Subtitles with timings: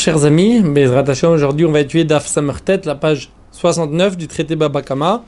[0.00, 0.62] chers amis,
[1.24, 5.24] aujourd'hui on va étudier Daf Samertet, la page 69 du traité Babakama.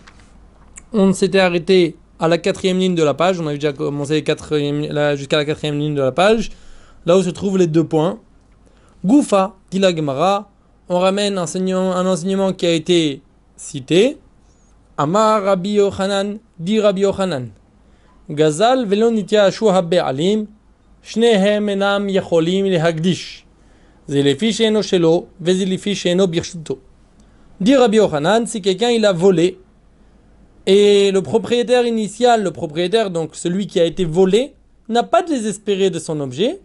[0.95, 5.37] On s'était arrêté à la quatrième ligne de la page, on avait déjà commencé jusqu'à
[5.37, 6.53] la quatrième ligne de la page,
[7.05, 8.19] là où se trouvent les deux points.
[9.05, 10.51] Goufa, Dila Gemara,
[10.89, 11.43] on ramène un
[12.07, 13.21] enseignement, qui a été
[13.57, 14.17] cité.
[14.97, 17.51] Amar Rabbi Yochanan, dit Rabbi Yochanan.
[18.31, 20.47] Gazal velonitia habbe alim,
[21.03, 23.45] shnehem enam yacholim lehagdish.
[27.61, 29.61] Dit Rabbi Yochanan, si quelqu'un il a volé,
[30.67, 34.55] et le propriétaire initial, le propriétaire, donc celui qui a été volé,
[34.89, 36.59] n'a pas désespéré de son objet,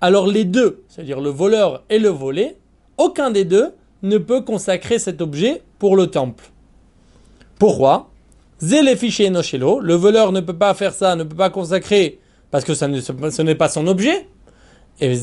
[0.00, 2.56] alors les deux, c'est-à-dire le voleur et le volé,
[2.96, 3.72] aucun des deux
[4.04, 6.44] ne peut consacrer cet objet pour le temple.
[7.58, 8.10] Pourquoi?
[8.60, 12.20] Le voleur ne peut pas faire ça, ne peut pas consacrer
[12.52, 14.28] parce que ça ne, ce n'est pas son objet.
[15.00, 15.14] Et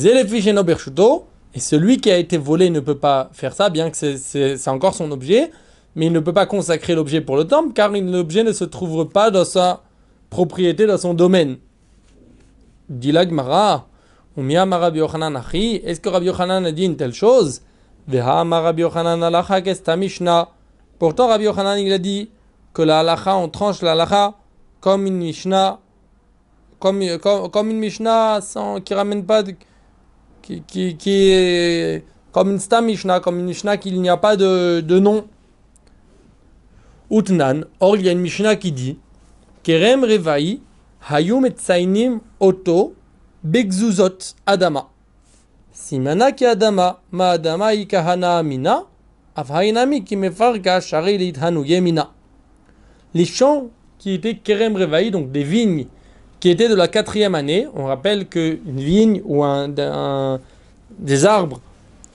[1.55, 4.93] et celui qui a été volé ne peut pas faire ça, bien que c'est encore
[4.93, 5.51] son objet,
[5.95, 9.07] mais il ne peut pas consacrer l'objet pour le temple, car l'objet ne se trouve
[9.07, 9.81] pas dans sa
[10.29, 11.55] propriété, dans son domaine.
[12.89, 13.87] Dilag Mara,
[14.37, 17.61] est-ce que Rabbi Yochanan a dit une telle chose?
[20.99, 22.29] Pourtant, Rabbi Yochanan, il a dit
[22.73, 24.33] que la halacha, on tranche la halacha
[24.81, 25.79] comme une Mishnah,
[26.79, 29.41] comme, une Mishnah sans, qui ramène pas,
[30.45, 34.35] qui, qui, qui, est comme une Stam Mishnah, comme une Mishnah qu'il n'y a pas
[34.37, 35.25] de, de nom.
[37.09, 38.97] Utnan, or il y a une Mishnah qui dit
[39.63, 40.59] Kerem Revai,
[41.09, 42.93] Hayum et Sainim Oto,
[43.43, 44.89] Begzuzot Adama.
[45.71, 48.83] Simana ki Adama, Ma Adama ikahana amina,
[49.35, 51.33] Afhainami ki mefarga shari
[51.65, 52.11] yemina
[53.15, 55.87] les champs qui étaient Kerem Revaï, donc des vignes
[56.45, 57.65] qui étaient de la quatrième année.
[57.73, 60.39] On rappelle qu'une vigne ou un,
[60.99, 61.59] des arbres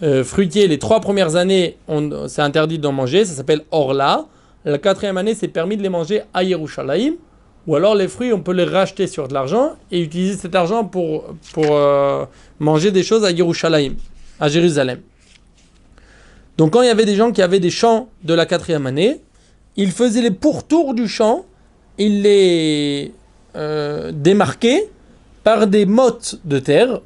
[0.05, 1.77] euh, fruitiers, les trois premières années,
[2.29, 4.27] c'est interdit d'en manger, ça s'appelle Orla.
[4.65, 7.15] La quatrième année, c'est permis de les manger à Yerushalayim.
[7.67, 10.85] Ou alors les fruits, on peut les racheter sur de l'argent et utiliser cet argent
[10.85, 12.25] pour, pour euh,
[12.61, 13.95] manger des choses à Yerushalayim,
[14.39, 15.01] à Jérusalem.
[16.57, 19.23] Donc quand il y avait des gens qui avaient des champs de la quatrième année,
[19.75, 21.45] il faisait les pourtours du champ,
[21.99, 23.13] il les
[23.57, 24.89] euh, démarquait
[25.45, 27.01] par des mottes de terre.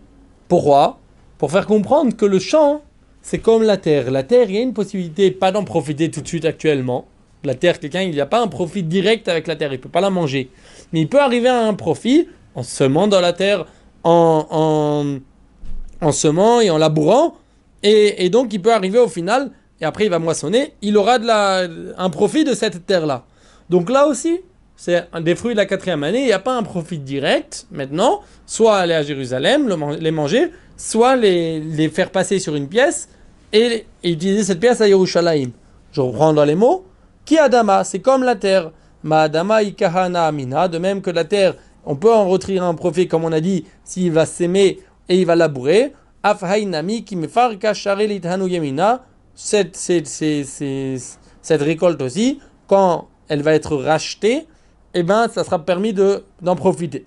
[0.49, 0.99] Pourquoi?
[1.39, 2.83] Pour faire comprendre que le champ,
[3.23, 4.11] c'est comme la terre.
[4.11, 7.07] La terre, il y a une possibilité, pas d'en profiter tout de suite actuellement.
[7.43, 9.83] La terre, quelqu'un, il n'y a pas un profit direct avec la terre, il ne
[9.83, 10.51] peut pas la manger.
[10.93, 13.67] Mais il peut arriver à un profit en semant dans la terre,
[14.03, 17.35] en, en, en semant et en labourant.
[17.83, 19.51] Et, et donc, il peut arriver au final
[19.81, 21.67] et après il va moissonner, il aura de la,
[21.99, 23.25] un profit de cette terre-là.
[23.71, 24.41] Donc là aussi,
[24.85, 28.21] c'est des fruits de la quatrième année, il n'y a pas un profit direct maintenant,
[28.45, 33.09] soit aller à Jérusalem, les manger, soit les, les, faire passer sur une pièce
[33.51, 35.53] et, utiliser cette pièce à Yerushalayim.
[35.91, 36.85] Je reprends dans les mots.
[37.25, 38.73] Ki Adama, c'est comme la terre.
[39.03, 41.55] Ma Adama ikahana amina, de même que la terre,
[41.87, 45.25] on peut en retirer un profit, comme on a dit, s'il va s'aimer et il
[45.25, 45.95] va labourer.
[46.23, 49.03] Afhainami ki mefarka yemina,
[49.35, 54.47] cette, cette, cette, récolte aussi, quand elle va être rachetée,
[54.95, 57.07] eh ben, ça sera permis d'en profiter.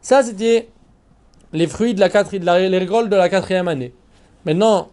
[0.00, 0.68] Ça, c'était
[1.52, 3.94] les fruits de la, de la les récoltes de la quatrième année.
[4.44, 4.88] Maintenant,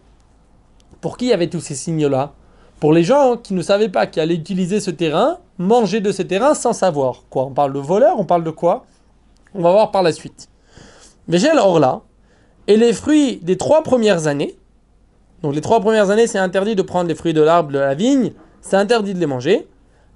[1.00, 2.32] pour qui y avait tous ces signes-là?
[2.80, 6.22] Pour les gens qui ne savaient pas, qui allaient utiliser ce terrain, manger de ce
[6.22, 7.22] terrain sans savoir.
[7.30, 8.84] Quoi On parle de voleurs, on parle de quoi?
[9.54, 10.48] On va voir par la suite.
[11.28, 12.02] Végel Orla,
[12.66, 14.56] et les fruits des trois premières années,
[15.42, 17.94] donc les trois premières années, c'est interdit de prendre les fruits de l'arbre de la
[17.94, 19.68] vigne, c'est interdit de les manger.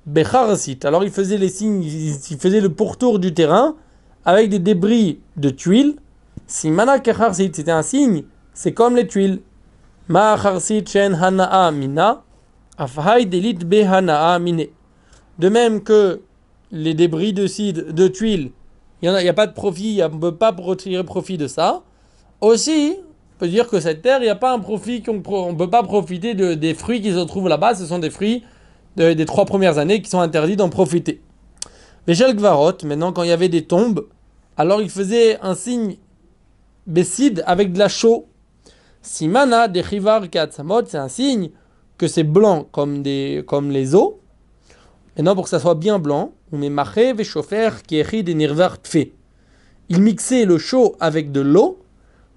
[0.09, 3.77] Becharsit, alors il faisait les signes, il faisait le pourtour du terrain
[4.25, 5.97] avec des débris de tuiles.
[6.47, 6.97] Si mana
[7.35, 8.25] c'était un signe,
[8.55, 9.43] c'est comme les tuiles.
[10.09, 10.39] Ma
[10.87, 12.23] chen hanaa mina,
[12.79, 14.39] afhai delit be hanaa.
[15.39, 16.23] De même que
[16.73, 18.53] les débris de, cide, de tuiles,
[19.03, 21.83] il n'y a, pas de profit, on ne peut pas retirer profit de ça.
[22.41, 22.97] Aussi,
[23.39, 25.83] peut dire que cette terre, il n'y a pas un profit, qu'on ne peut pas
[25.83, 27.75] profiter de, des fruits qui se trouvent là-bas.
[27.75, 28.43] Ce sont des fruits
[28.99, 31.21] des trois premières années qui sont interdits d'en profiter.
[32.07, 34.07] Végel Gvarot, maintenant quand il y avait des tombes,
[34.57, 35.97] alors il faisait un signe
[36.87, 38.27] Bessid avec de la chaux.
[39.03, 41.51] Simana de Chivar Katsamot, c'est un signe
[41.97, 44.15] que c'est blanc comme, des, comme les os.
[45.17, 48.79] Maintenant pour que ça soit bien blanc, on met Maché Veshofer qui est des Nirvar
[48.79, 49.09] Tfe.
[49.89, 51.79] Il mixait le chaud avec de l'eau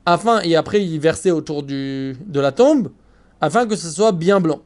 [0.05, 2.91] afin, et après il versait autour du, de la tombe,
[3.39, 4.61] afin que ce soit bien blanc.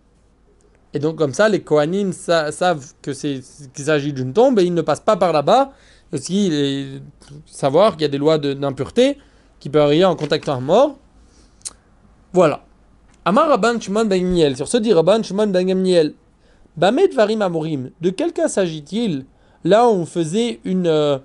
[0.96, 3.42] Et donc comme ça, les Kohanim savent que c'est
[3.74, 5.74] qu'il s'agit d'une tombe et ils ne passent pas par là-bas.
[6.14, 7.02] Aussi,
[7.46, 9.18] savoir qu'il y a des lois d'impureté
[9.60, 10.98] qui peuvent arriver en contactant un mort.
[12.32, 12.64] Voilà.
[13.26, 16.14] Amar Rabban Shimon ben Gamliel, sur ce dit Rabban Shimon ben Gamliel,
[16.78, 19.26] Bamet Varim Amorim, de quel cas s'agit-il?
[19.66, 20.88] Là, on faisait une.
[20.88, 21.18] euh,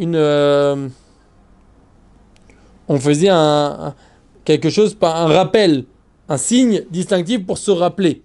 [0.00, 0.88] euh,
[2.88, 3.94] on faisait un,
[4.44, 5.84] quelque chose, un rappel,
[6.28, 8.22] un signe distinctif pour se rappeler.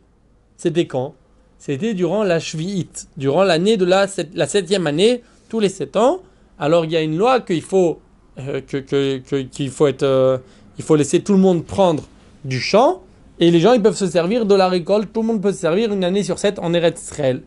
[0.57, 1.13] C'était quand?
[1.57, 5.95] C'était durant la Shvi'it, durant l'année de la, sept- la septième année, tous les sept
[5.95, 6.19] ans.
[6.59, 7.99] Alors il y a une loi qu'il faut,
[8.39, 9.21] euh, que, que-
[9.69, 10.37] faut euh,
[10.81, 12.03] faut laisser tout le monde prendre
[12.43, 13.01] du champ
[13.39, 15.11] et les gens ils peuvent se servir de la récolte.
[15.11, 17.41] Tout le monde peut se servir une année sur sept en Eretz Israël.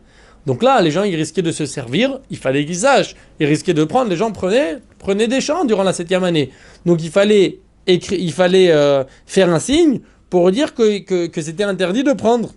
[0.45, 3.15] Donc là, les gens ils risquaient de se servir, il fallait qu'ils sachent.
[3.39, 6.51] Ils risquaient de prendre, les gens prenaient, prenaient des champs durant la septième année.
[6.85, 12.13] Donc il fallait, il fallait euh, faire un signe pour dire que c'était interdit de
[12.13, 12.51] prendre.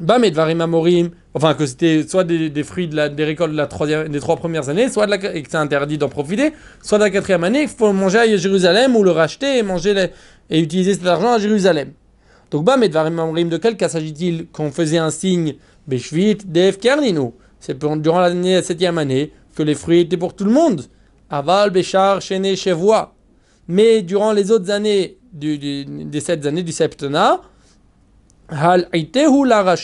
[0.00, 3.56] Bam et Dvarim Amorim, enfin que c'était soit des, fruits de la, des récoltes de
[3.56, 6.52] la troisième, des trois premières années, soit et que c'est interdit d'en profiter,
[6.82, 10.08] soit de la quatrième année, il faut manger à Jérusalem ou le racheter et manger
[10.50, 11.92] et utiliser cet argent à Jérusalem.
[12.50, 15.56] Donc Bam et Dvarim Amorim, de quel cas s'agit-il qu'on faisait un signe
[15.86, 17.32] Beshvit Dev Kerninu?
[17.58, 20.82] C'est durant l'année la septième année que les fruits étaient pour tout le monde.
[21.28, 23.14] Aval, Béchar, Chéné, Chevois.
[23.66, 27.40] Mais durant les autres années du- du- des sept années du septennat,
[28.48, 29.76] Hal la.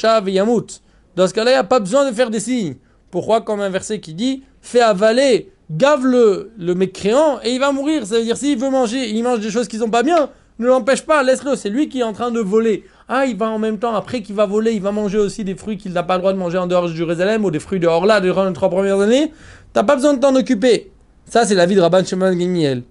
[1.16, 2.76] Dans ce cas-là, il n'y a pas besoin de faire des signes.
[3.10, 7.72] Pourquoi Comme un verset qui dit Fais avaler, gave le, le mécréant et il va
[7.72, 8.06] mourir.
[8.06, 10.66] Ça veut dire s'il veut manger, il mange des choses qui sont pas bien, ne
[10.66, 11.56] l'empêche pas, laisse-le.
[11.56, 12.84] C'est lui qui est en train de voler.
[13.08, 15.54] Ah, il va en même temps, après qu'il va voler, il va manger aussi des
[15.54, 17.80] fruits qu'il n'a pas le droit de manger en dehors de Jérusalem ou des fruits
[17.80, 19.32] de Horla durant les trois premières années.
[19.72, 20.90] T'as pas besoin de t'en occuper.
[21.26, 22.82] Ça, c'est la vie de Rabban Shimon Gimiel.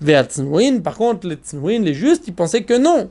[0.00, 3.10] Ve'atznuin, par contre, les tznuin, les justes, ils pensaient que non.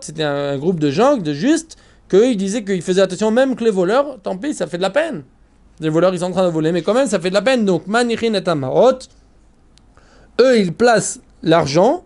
[0.00, 1.76] C'était un, groupe de gens, de justes,
[2.08, 4.90] qu'ils disaient qu'ils faisaient attention même que les voleurs, tant pis, ça fait de la
[4.90, 5.22] peine.
[5.80, 7.42] Les voleurs, ils sont en train de voler, mais quand même, ça fait de la
[7.42, 7.64] peine.
[7.64, 8.98] Donc, Manichin Atamaot,
[10.40, 12.04] eux, ils placent l'argent,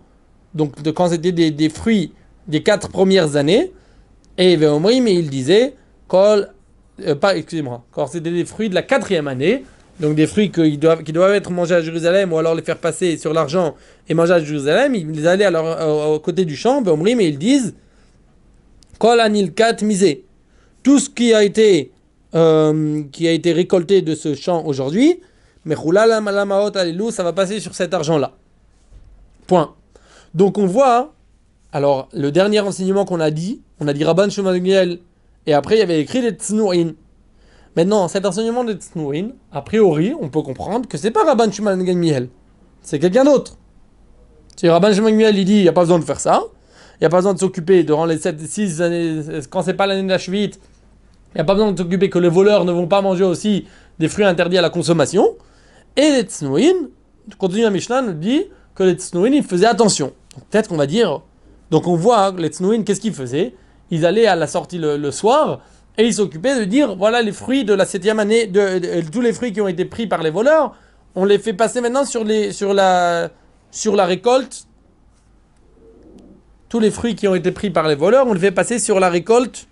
[0.54, 2.12] donc de quand c'était des, fruits
[2.46, 3.72] des quatre premières années,
[4.38, 5.74] et mais ils disaient,
[6.14, 9.64] euh, pas, excusez-moi, quand c'était des fruits de la quatrième année,
[10.00, 13.32] donc des fruits qui doivent, être mangés à Jérusalem ou alors les faire passer sur
[13.32, 13.74] l'argent
[14.08, 17.74] et manger à Jérusalem, ils allaient à au, côté du champ, Veomri, mais ils disent,
[18.98, 20.24] Kol anil kat misé,
[20.82, 21.92] tout ce qui a été
[22.34, 25.20] euh, qui a été récolté de ce champ aujourd'hui,
[25.64, 28.32] mais ça va passer sur cet argent-là.
[29.46, 29.74] Point.
[30.34, 31.14] Donc on voit,
[31.72, 34.98] alors le dernier enseignement qu'on a dit, on a dit Rabban Gamliel,
[35.46, 36.92] et après il y avait écrit les Tznuin.
[37.76, 41.76] Maintenant, cet enseignement des Tznuin, a priori, on peut comprendre que c'est pas Rabban Shimon
[41.76, 42.30] Gamliel,
[42.80, 43.58] c'est quelqu'un d'autre.
[44.56, 46.42] Si Rabban Shimon Gamliel il dit, il n'y a pas besoin de faire ça,
[46.94, 49.20] il n'y a pas besoin de s'occuper durant les 7, 6 années,
[49.50, 52.18] quand c'est pas l'année de la Shvit, il n'y a pas besoin de s'occuper que
[52.18, 53.66] les voleurs ne vont pas manger aussi
[53.98, 55.36] des fruits interdits à la consommation.
[55.96, 56.88] Et les Tznuin,
[57.36, 58.44] continue la Mishnah, nous dit
[58.74, 60.14] que les Tznuin, ils faisaient attention.
[60.50, 61.20] Peut-être qu'on va dire.
[61.70, 63.54] Donc on voit hein, les Tznuin, qu'est-ce qu'ils faisaient?
[63.90, 65.60] Ils allaient à la sortie le soir
[65.98, 69.20] et ils s'occupaient de dire voilà les fruits de la septième année, de, de- tous
[69.20, 70.74] les fruits qui ont été pris par les voleurs,
[71.14, 73.30] on les fait passer maintenant sur, les, sur, la,
[73.70, 74.66] sur la récolte.
[76.68, 79.00] Tous les fruits qui ont été pris par les voleurs, on les fait passer sur
[79.00, 79.66] la récolte,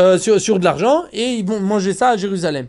[0.00, 2.66] euh, sur, sur de l'argent, et ils vont manger ça à Jérusalem.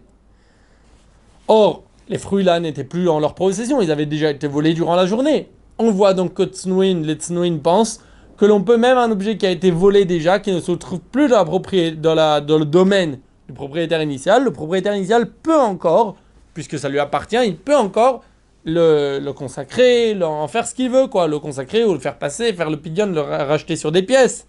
[1.48, 4.96] Or, les fruits là n'étaient plus en leur possession, ils avaient déjà été volés durant
[4.96, 5.50] la journée.
[5.80, 8.02] On voit donc que les Tznuin pensent
[8.38, 11.00] que l'on peut même un objet qui a été volé déjà, qui ne se trouve
[11.00, 16.16] plus dans, le domaine du propriétaire initial, le propriétaire initial peut encore,
[16.54, 18.24] puisque ça lui appartient, il peut encore
[18.66, 22.70] le, consacrer, en faire ce qu'il veut, quoi, le consacrer ou le faire passer, faire
[22.70, 24.48] le pigeon, le ra- racheter sur des pièces.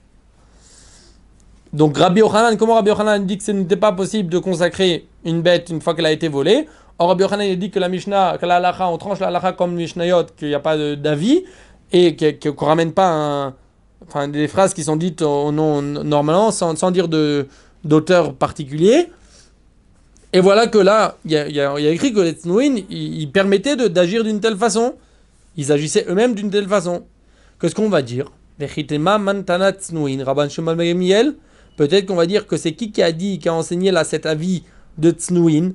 [1.73, 5.43] Donc Rabbi Yochanan, comment Rabbi Yochanan dit que ce n'était pas possible de consacrer une
[5.43, 6.69] bête une fois qu'elle a été volée?
[7.01, 9.53] Or Rabbi Yochanan il dit que la Mishnah, que la halacha, on tranche la halacha
[9.53, 11.43] comme Mishnayot, qu'il n'y a pas d'avis
[11.93, 13.55] et qu'on ramène pas un,
[14.07, 17.47] enfin des phrases qui sont dites au nom normalement sans, dire de
[17.85, 19.09] d'auteur particulier.
[20.33, 24.41] Et voilà que là, il y a, écrit que les Tznuin, ils, permettaient d'agir d'une
[24.41, 24.95] telle façon.
[25.57, 27.05] Ils agissaient eux-mêmes d'une telle façon.
[27.61, 28.69] Qu'est-ce qu'on va dire ben.
[31.77, 34.27] Peut-être qu'on va dire que c'est qui qui a dit, qui a enseigné là cet
[34.27, 34.63] avis
[34.99, 35.73] de Tznuin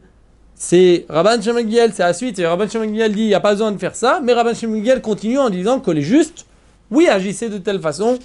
[0.55, 2.41] C'est Rabban Shimon ben c'est la suite.
[2.43, 4.21] Rabban Shimon ben dit il n'y a pas besoin de faire ça.
[4.23, 6.45] Mais Rabban Gamliel continue en disant que les justes,
[6.91, 8.17] oui, agissaient de telle façon.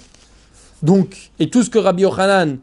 [0.83, 2.57] Donc, et tout ce que Rabbi Yochanan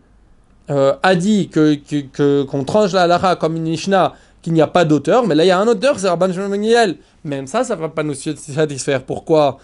[0.70, 4.66] euh, a dit que, que- qu'on tranche la halakha comme une Mishnah, qu'il n'y a
[4.66, 6.96] pas d'auteur, mais là il y a un auteur, c'est Rabban Shimon ben.
[7.24, 9.02] Même ça, ça ne va pas nous satisfaire.
[9.04, 9.58] Pourquoi?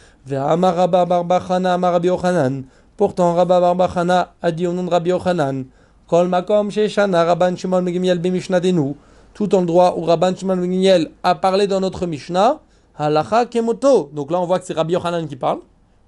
[2.97, 5.65] Pourtant, Rabba bar Bachana a dit au nom de Rabbi Yochanan
[6.07, 8.95] Kol makom sheshana Rabban Shimon ben b'mishnatenu.
[9.35, 12.61] Tout en droit où Rabban Shimon ben a parlé dans notre Mishnah,
[12.97, 14.11] halakha kemoto.
[14.13, 15.59] Donc là, on voit que c'est Rabbi Yochanan qui parle.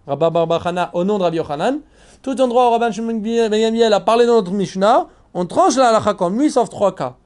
[0.07, 1.80] Rabba bar Bachana au nom de Rabbi Yochanan.
[2.23, 5.88] tout endroit où Rabban Shimon Ben Gamliel a parlé dans notre Mishnah, on tranche la
[5.88, 7.16] halakha comme lui, sauf trois cas.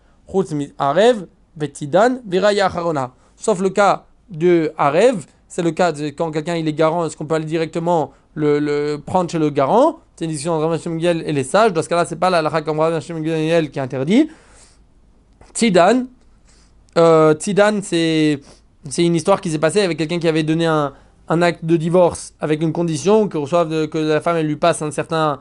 [0.78, 1.26] Arev,
[1.56, 3.12] Vetidan, Viraya Acharona.
[3.36, 7.26] Sauf le cas de Arev, c'est le cas quand quelqu'un il est garant, est-ce qu'on
[7.26, 10.00] peut aller directement le, prendre chez le garant?
[10.16, 11.72] C'est une discussion entre Rabban Shimon et les sages.
[11.72, 14.28] Dans ce cas-là, c'est pas la halakha comme Rabban Shimon Ben qui est interdit.
[15.52, 16.06] Tidan,
[16.98, 18.40] euh, Tidan, c'est
[18.98, 20.92] une histoire qui s'est passée avec quelqu'un qui avait donné un,
[21.28, 24.90] un, acte de divorce avec une condition que, reçoive que la femme lui passe un
[24.90, 25.38] certain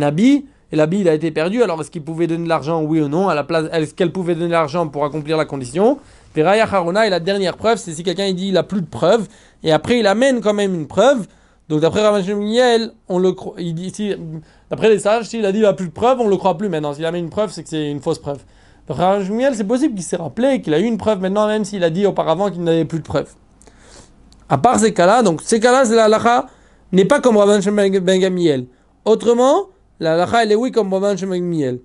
[0.00, 0.46] habit.
[0.72, 3.06] Et l'habit il a été perdu, alors est-ce qu'il pouvait donner de l'argent, oui ou
[3.06, 5.98] non à la place, Est-ce qu'elle pouvait donner de l'argent pour accomplir la condition?
[6.34, 9.28] Veraya Haruna, et la dernière preuve, c'est si quelqu'un dit il a plus de preuves,
[9.62, 11.28] et après il amène quand même une preuve.
[11.68, 12.20] Donc d'après Rav
[13.08, 14.14] on le il dit, si,
[14.68, 16.68] d'après les sages, s'il a dit il a plus de preuves, on le croit plus
[16.68, 16.94] maintenant.
[16.94, 18.40] S'il amène une preuve, c'est que c'est une fausse preuve.
[18.88, 21.90] Miel, c'est possible qu'il s'est rappelé qu'il a eu une preuve maintenant, même s'il a
[21.90, 23.28] dit auparavant qu'il n'avait plus de preuve.
[24.48, 26.46] À part ces cas-là, donc ces cas-là, la halakha
[26.92, 28.66] n'est pas comme Rabban Ben Gamiel.
[29.04, 29.68] Autrement,
[30.00, 31.80] la halakha, elle est oui comme Rabban Ben Gamiel.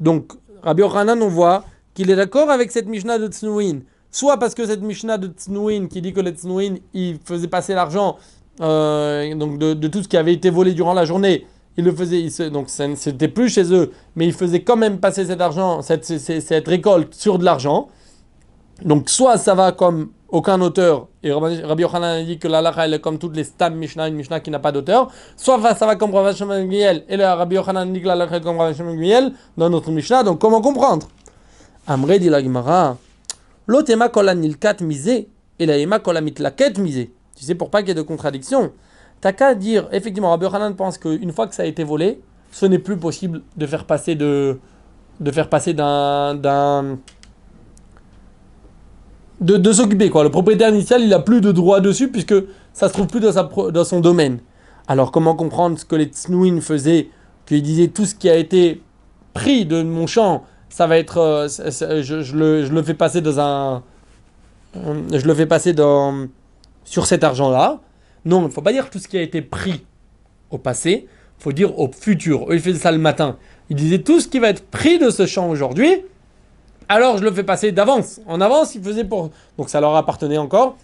[0.00, 1.64] Donc, Rabbi Yochanan, on voit
[1.94, 3.80] qu'il est d'accord avec cette Mishnah de Tznuin.
[4.10, 7.74] Soit parce que cette Mishnah de Tznuin, qui dit que les Tznuin, il faisait passer
[7.74, 8.16] l'argent
[8.60, 12.50] euh, donc de, tout ce qui avait été volé durant la journée, il le faisait,
[12.50, 16.68] donc c'était plus chez eux, mais il faisait quand même passer cet argent, cette, cette,
[16.68, 17.88] récolte sur de l'argent.
[18.84, 22.84] Donc soit ça va comme aucun auteur, et Rabbi Yochanan a dit que la lacha
[22.84, 25.86] elle est comme toutes les stam Mishnah, une Mishnah qui n'a pas d'auteur, soit ça
[25.86, 28.76] va comme Rabbi Shimon et le Rabbi Yochanan dit que la lacha est comme Rabbi
[28.76, 31.06] Shimon dans notre Mishnah, donc comment comprendre?
[31.86, 32.96] Amre dit la Gemara,
[33.68, 35.28] l'otema kolanilkat misé,
[35.60, 36.34] et la ema kolamit
[36.78, 37.12] misé.
[37.36, 38.72] Tu sais pour pas qu'il y ait de contradiction.
[39.20, 42.66] T'as qu'à dire, effectivement, Rabbi Hanan pense qu'une fois que ça a été volé, ce
[42.66, 44.58] n'est plus possible de faire passer de,
[45.20, 46.98] de faire passer d'un, d'un
[49.40, 50.24] de, s'occuper quoi.
[50.24, 52.34] Le propriétaire initial, il a plus de droit dessus puisque
[52.72, 54.38] ça se trouve plus dans, sa, dans son domaine.
[54.86, 57.08] Alors comment comprendre ce que les Tsnouin faisaient,
[57.46, 58.82] qu'ils disaient tout ce qui a été
[59.32, 63.40] pris de mon champ, ça va être, euh, je, le, je, le, fais passer dans
[63.40, 63.82] un,
[64.76, 66.26] euh, je le fais passer dans
[66.84, 67.80] sur cet argent là.
[68.24, 69.84] Non, il ne faut pas dire tout ce qui a été pris
[70.50, 71.06] au passé,
[71.38, 72.46] il faut dire au futur.
[72.50, 73.36] Eux, ils faisaient ça le matin.
[73.70, 76.02] Ils disaient tout ce qui va être pris de ce champ aujourd'hui,
[76.88, 78.20] alors je le fais passer d'avance.
[78.26, 79.30] En avance, ils faisaient pour.
[79.58, 80.76] Donc ça leur appartenait encore.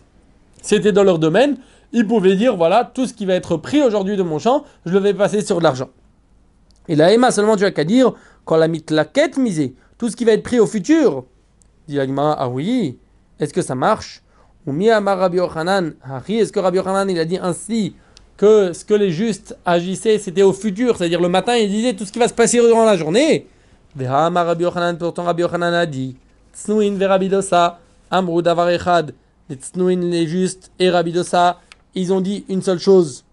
[0.62, 1.56] C'était dans leur domaine.
[1.92, 4.92] Ils pouvaient dire voilà, tout ce qui va être pris aujourd'hui de mon champ, je
[4.92, 5.88] le fais passer sur de l'argent.
[6.88, 8.12] Et la Emma, seulement tu as qu'à dire
[8.44, 11.24] quand la quête misée, tout ce qui va être pris au futur.
[11.88, 12.98] Dit ah oui,
[13.38, 14.22] est-ce que ça marche?
[14.66, 15.94] Ou Rabbi Yochanan,
[16.28, 17.94] est-ce que Rabbi Yochanan il a dit ainsi
[18.36, 22.04] que ce que les justes agissaient c'était au futur, c'est-à-dire le matin il disait tout
[22.04, 23.46] ce qui va se passer durant la journée
[23.98, 26.16] Rabbi Yochanan, pourtant Rabbi Yochanan a dit
[26.52, 27.78] Tsnuin verabidosa,
[28.10, 29.14] amrou davar echad,
[29.48, 31.58] les Tsnuin les justes et Rabidosa,
[31.94, 33.24] ils ont dit une seule chose.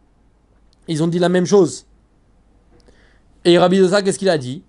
[0.87, 1.85] Ils ont dit la même chose.
[3.45, 4.63] Et Rabidosa, qu'est-ce qu'il a dit?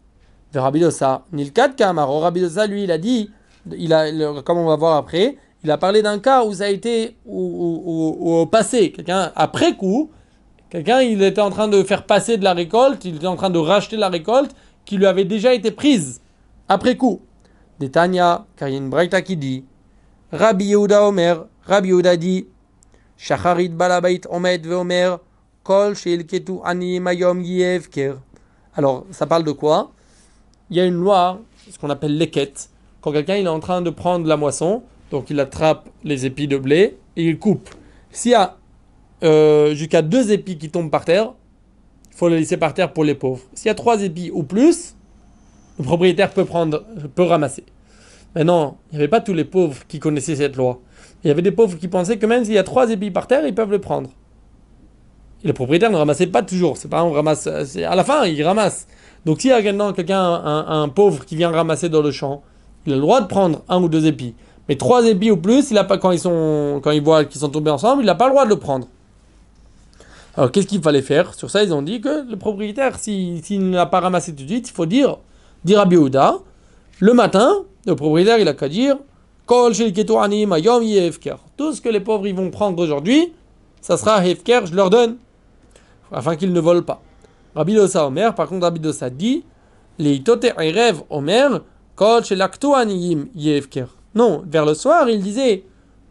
[0.52, 3.30] Verabidosa, nilkat kamar, Rabidosa lui il a dit,
[3.76, 6.68] il a, comme on va voir après, il a parlé d'un cas où ça a
[6.68, 10.11] été au, passé, quelqu'un après coup,
[10.71, 13.50] quelqu'un il était en train de faire passer de la récolte, il était en train
[13.50, 14.54] de racheter la récolte
[14.88, 16.23] qui lui avait déjà été prise
[16.66, 17.21] après coup.
[17.78, 19.66] Détania, car il y a une braïta qui dit
[20.33, 22.47] Rabbi Yehuda Omer, Rabbi Yehuda dit
[23.18, 25.18] Shacharit balabait omed ve Omer,
[25.62, 28.14] kol sheilketu ani mayom yevker.
[28.75, 29.92] Alors, ça parle de quoi?
[30.71, 32.71] Il y a une loi, ce qu'on appelle l'équette.
[33.02, 36.57] Quand quelqu'un est en train de prendre la moisson, donc il attrape les épis de
[36.57, 37.68] blé et il coupe.
[38.11, 38.57] S'il y a
[39.23, 41.35] euh, jusqu'à deux épis qui tombent par terre,
[42.19, 43.43] faut les laisser par terre pour les pauvres.
[43.55, 44.97] S'il y a trois épis ou plus,
[45.79, 46.85] le propriétaire peut, prendre,
[47.15, 47.65] peut ramasser.
[48.35, 50.81] Maintenant, il n'y avait pas tous les pauvres qui connaissaient cette loi.
[51.23, 53.29] Il y avait des pauvres qui pensaient que même s'il y a trois épis par
[53.29, 54.11] terre, ils peuvent le prendre.
[55.45, 56.77] Et le propriétaire ne ramassait pas toujours.
[56.77, 57.47] C'est pas on ramasse.
[57.47, 58.89] À la fin, il ramasse.
[59.25, 62.43] Donc s'il y a quelqu'un, un, un pauvre qui vient ramasser dans le champ,
[62.85, 64.35] il a le droit de prendre un ou deux épis.
[64.69, 67.41] Mais trois épis ou plus, il a pas, quand, ils sont, quand ils voient qu'ils
[67.41, 68.89] sont tombés ensemble, il n'a pas le droit de le prendre.
[70.38, 71.35] Alors qu'est-ce qu'il fallait faire?
[71.35, 74.49] Sur ça, ils ont dit que le propriétaire, s'il si, n'a pas ramassé tout de
[74.49, 75.18] suite, il faut dire,
[75.64, 76.37] dire à Biouda,
[77.00, 78.99] le matin, le propriétaire, il a qu'à dire,
[79.49, 79.83] Tout ce
[81.80, 83.33] que les pauvres ils vont prendre aujourd'hui,
[83.80, 85.16] ça sera Hefker, je leur donne,
[86.12, 87.02] afin qu'ils ne volent pas.
[87.57, 89.42] Rabbi Dosa Omer, par contre, Rabbi Dosa dit,
[89.99, 90.23] les
[90.57, 91.62] rêve Omer,
[91.97, 92.23] Kol.
[94.14, 95.64] Non, vers le soir, il disait,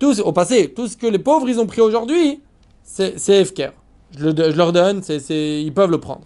[0.04, 2.42] au passé, tout ce que les pauvres ils ont pris aujourd'hui,
[2.84, 3.72] c'est FKR.
[4.16, 6.26] Je, je, leur donne, ils peuvent le prendre.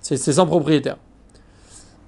[0.00, 0.98] C'est sans propriétaire.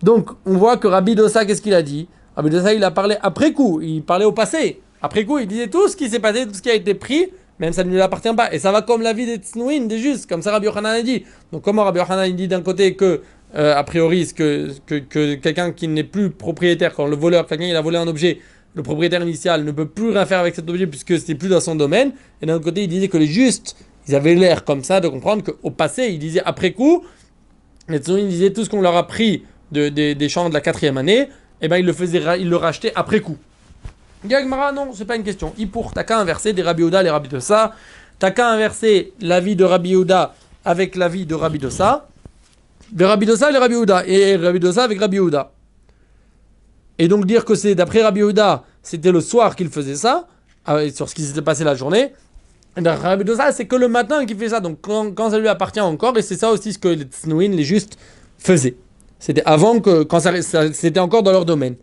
[0.03, 2.09] Donc, on voit que Rabbi Dossa, qu'est-ce qu'il a dit?
[2.37, 4.81] Rabbi Dossa, il a parlé après coup, il parlait au passé.
[5.03, 7.31] Après coup, il disait tout ce qui s'est passé, tout ce qui a été pris,
[7.59, 8.53] même ça ne lui appartient pas.
[8.53, 11.03] Et ça va comme la vie des Tsnouin, des justes, comme ça Rabbi Yochanan a
[11.03, 11.25] dit.
[11.53, 13.23] Donc comment Rabbi Yochanan dit d'un côté que,
[13.57, 17.67] euh, a priori, que, que, que quelqu'un qui n'est plus propriétaire, quand le voleur, quelqu'un
[17.67, 18.39] il a volé un objet,
[18.75, 21.61] le propriétaire initial ne peut plus rien faire avec cet objet puisque c'est plus dans
[21.61, 22.13] son domaine.
[22.41, 23.77] Et d'un autre côté, il disait que les justes,
[24.09, 27.05] ils avaient l'air comme ça de comprendre qu'au passé, il disait après coup,
[27.89, 30.61] les Tsnouin disaient tout ce qu'on leur a pris de, des- des champs de la
[30.61, 31.29] quatrième année,
[31.61, 33.37] et ben ils le faisaient, ils le rachetaient après coup.
[34.25, 35.53] Gagmara, non, c'est pas une question.
[35.59, 37.75] Il pour, t'as qu'à inverser des Rabbi Yehuda, les Rabbi de ça.
[38.19, 40.35] T'as qu'à inverser l'avis de Rabbi Yehuda
[40.65, 42.09] avec l'avis de Rabbi de ça.
[42.91, 44.07] De Rabbi de ça, les Rabbi Yehuda.
[44.09, 45.53] Et Rabbi de avec Rabbi Yehuda.
[46.99, 50.27] Et donc dire que c'est d'après Rabbi Yehuda, c'était le soir qu'il faisait ça,
[50.69, 52.13] euh, sur ce qui s'était passé la journée.
[53.53, 54.61] C'est que le matin qu'il fait ça.
[54.61, 57.65] Donc quand, ça lui appartient encore, et c'est ça aussi ce que les Tsnouin, les
[57.65, 57.99] justes,
[58.39, 58.77] faisaient.
[59.19, 60.21] C'était avant que, quand
[60.73, 61.77] c'était encore dans leur domaine.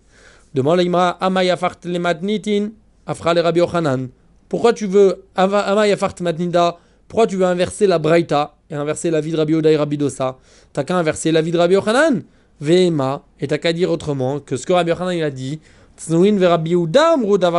[0.54, 2.70] Demande l'Imra, Amayafart le matnitin,
[3.06, 4.08] Afra le Rabbi Yochanan.
[4.48, 9.32] Pourquoi tu veux, Amayafart matnida, pourquoi tu veux inverser la Braïta et inverser la vie
[9.32, 10.38] de Rabbi Oda et Rabbi Dosa
[10.72, 12.24] T'as qu'à inverser la vie de Rabbi Yochanan.
[12.62, 15.60] Vema, et t'as qu'à dire autrement que ce que Rabbi Yochanan il a dit,
[15.98, 16.74] Tsnouin ve Rabbi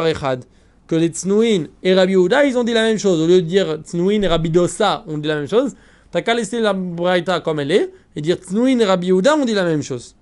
[0.08, 0.44] echad.
[0.86, 3.20] Que les Tsnouin et Rabbi Yehuda, ils ont dit la même chose.
[3.20, 5.74] Au lieu de dire Tsnouin et Rabbi Dosa ont dit la même chose,
[6.12, 9.44] t'as qu'à laisser la Braïta comme elle est et dire Tsnouin et Rabbi Yehuda ont
[9.44, 10.14] dit la même chose.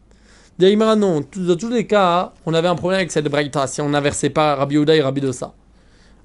[0.59, 1.23] Daïmara, non.
[1.37, 4.55] Dans tous les cas, on avait un problème avec cette braïta si on n'inversait pas
[4.55, 5.53] Rabbi Yehuda et Rabbi Dosa.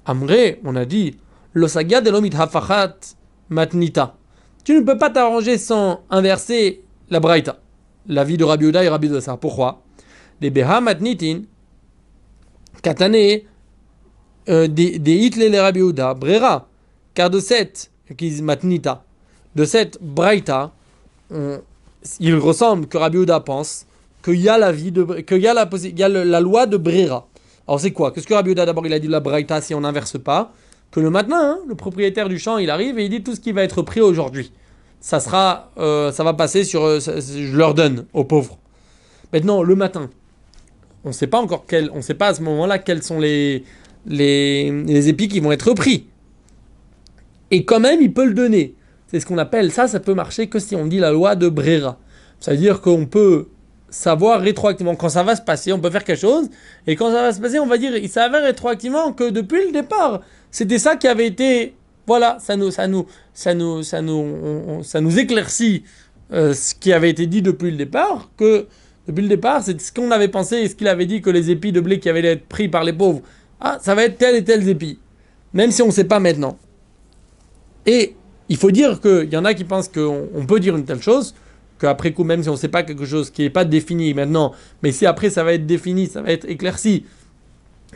[0.06, 1.16] Amré, on a dit,
[1.52, 2.96] l'osagia de l'omit hafachat
[3.50, 4.16] matnita.
[4.64, 7.58] Tu ne peux pas t'arranger sans inverser la braïta,
[8.06, 9.36] la vie de Rabbi Yehuda et Rabbi Dosa.
[9.36, 9.82] Pourquoi?
[10.40, 11.42] Les beha matnitin,
[12.82, 13.42] katane,
[14.50, 16.68] euh, des des hitle les Rabbi Yehuda, brera,
[17.14, 19.04] car de cette, qui matnita,
[19.54, 20.72] de cette braïta,
[22.18, 23.86] il ressemble que Rabbi pense
[24.22, 26.76] qu'il y a la vie de qu'il y a la y a la loi de
[26.76, 27.26] Brera.
[27.66, 28.10] Alors c'est quoi?
[28.10, 30.52] Qu'est-ce que Rabbi d'abord il a dit la Braïta si on n'inverse pas?
[30.90, 33.40] Que le matin hein, le propriétaire du champ il arrive et il dit tout ce
[33.40, 34.52] qui va être pris aujourd'hui.
[35.00, 38.58] Ça sera euh, ça va passer sur euh, je leur donne aux pauvres.
[39.32, 40.10] Maintenant le matin
[41.04, 43.64] on ne sait pas encore quel on sait pas à ce moment-là quels sont les
[44.06, 46.06] les, épis qui vont être pris.
[47.50, 48.74] Et quand même il peut le donner.
[49.08, 51.48] C'est ce qu'on appelle ça ça peut marcher que si on dit la loi de
[51.48, 51.98] Brera.
[52.38, 53.48] Ça veut dire qu'on peut
[53.90, 56.48] savoir rétroactivement quand ça va se passer, on peut faire quelque chose,
[56.86, 59.72] et quand ça va se passer, on va dire, il s'avère rétroactivement que depuis le
[59.72, 61.74] départ, c'était ça qui avait été,
[62.06, 65.82] voilà, ça nous, ça nous, ça nous, ça nous, ça nous éclaircit
[66.32, 68.66] euh, ce qui avait été dit depuis le départ, que
[69.08, 71.50] depuis le départ, c'est ce qu'on avait pensé et ce qu'il avait dit que les
[71.50, 73.22] épis de blé qui avaient être pris par les pauvres,
[73.60, 74.98] ah, ça va être tel et tel épis,
[75.52, 76.58] même si on ne sait pas maintenant.
[77.86, 78.14] Et
[78.48, 81.02] il faut dire qu'il y en a qui pensent qu'on on peut dire une telle
[81.02, 81.34] chose,
[81.78, 84.52] qu'après coup, même si on ne sait pas quelque chose qui n'est pas défini maintenant,
[84.82, 87.04] mais si après ça va être défini, ça va être éclairci,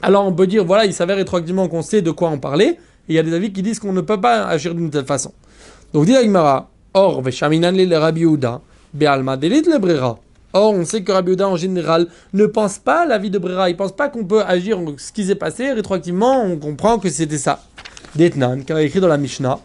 [0.03, 3.13] alors on peut dire, voilà, il s'avère rétroactivement qu'on sait de quoi on parlait, et
[3.13, 5.33] il y a des avis qui disent qu'on ne peut pas agir d'une telle façon.
[5.93, 8.61] Donc dit la Gemara, Or, veshaminan le Rabbi Yehuda,
[8.93, 10.19] be'alma delit le brera.
[10.55, 13.69] Or, on sait que Rabbi en général, ne pense pas à la vie de Brera.
[13.69, 15.73] Il pense pas qu'on peut agir ce qui s'est passé.
[15.73, 17.61] Rétroactivement, on comprend que c'était ça.
[18.15, 19.59] Detnan, qui a écrit dans la Mishnah,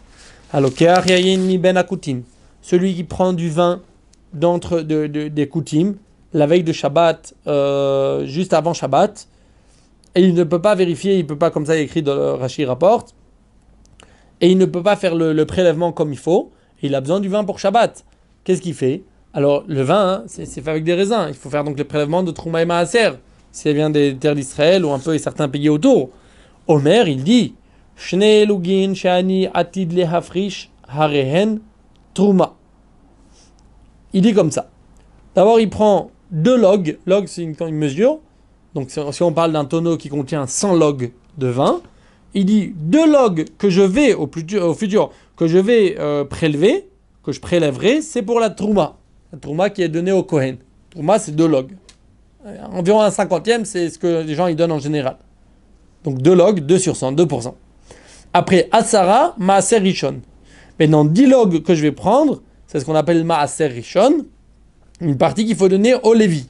[0.52, 1.84] mi ben.
[2.62, 3.80] Celui qui prend du vin
[4.34, 5.96] d'entre de, de- des coutumes
[6.32, 9.26] la veille de Shabbat, euh, juste avant Shabbat,
[10.14, 12.64] et il ne peut pas vérifier, il peut pas comme ça écrit dans le Rashi
[12.64, 13.14] rapporte,
[14.40, 16.50] et il ne peut pas faire le, le prélèvement comme il faut,
[16.82, 18.04] il a besoin du vin pour Shabbat.
[18.44, 19.02] Qu'est-ce qu'il fait?
[19.32, 22.22] Alors le vin, hein, c'est fait avec des raisins, il faut faire donc le prélèvement
[22.24, 23.10] de Trouma et Maaser,
[23.52, 26.10] si elle vient des terres d'Israël ou un peu certains pays autour.
[26.66, 27.54] Omer, il dit,
[27.96, 30.08] Shne shani atid
[32.14, 32.56] Trouma.
[34.12, 34.68] Il dit comme ça.
[35.34, 36.98] D'abord, il prend deux logs.
[37.06, 38.18] Log, c'est une, mesure.
[38.74, 41.80] Donc, si on parle d'un tonneau qui contient 100 logs de vin,
[42.34, 46.24] il dit deux logs que je vais, au, plus- au futur, que je vais euh,
[46.24, 46.88] prélever,
[47.22, 48.99] que je prélèverai, c'est pour la trouma.
[49.32, 50.56] La trouma qui est donnée au Kohen.
[50.90, 51.72] Trouma, c'est deux logs.
[52.46, 55.16] Euh, Environ un cinquantième, c'est ce que les gens donnent en général.
[56.04, 57.54] Donc deux logs, 2 sur 100, 2%.
[58.32, 60.20] Après, Asara, Maaser Rishon.
[60.78, 64.24] Maintenant, 10 logs que je vais prendre, c'est ce qu'on appelle Maaser Rishon,
[65.00, 66.46] une partie qu'il faut donner au Lévi.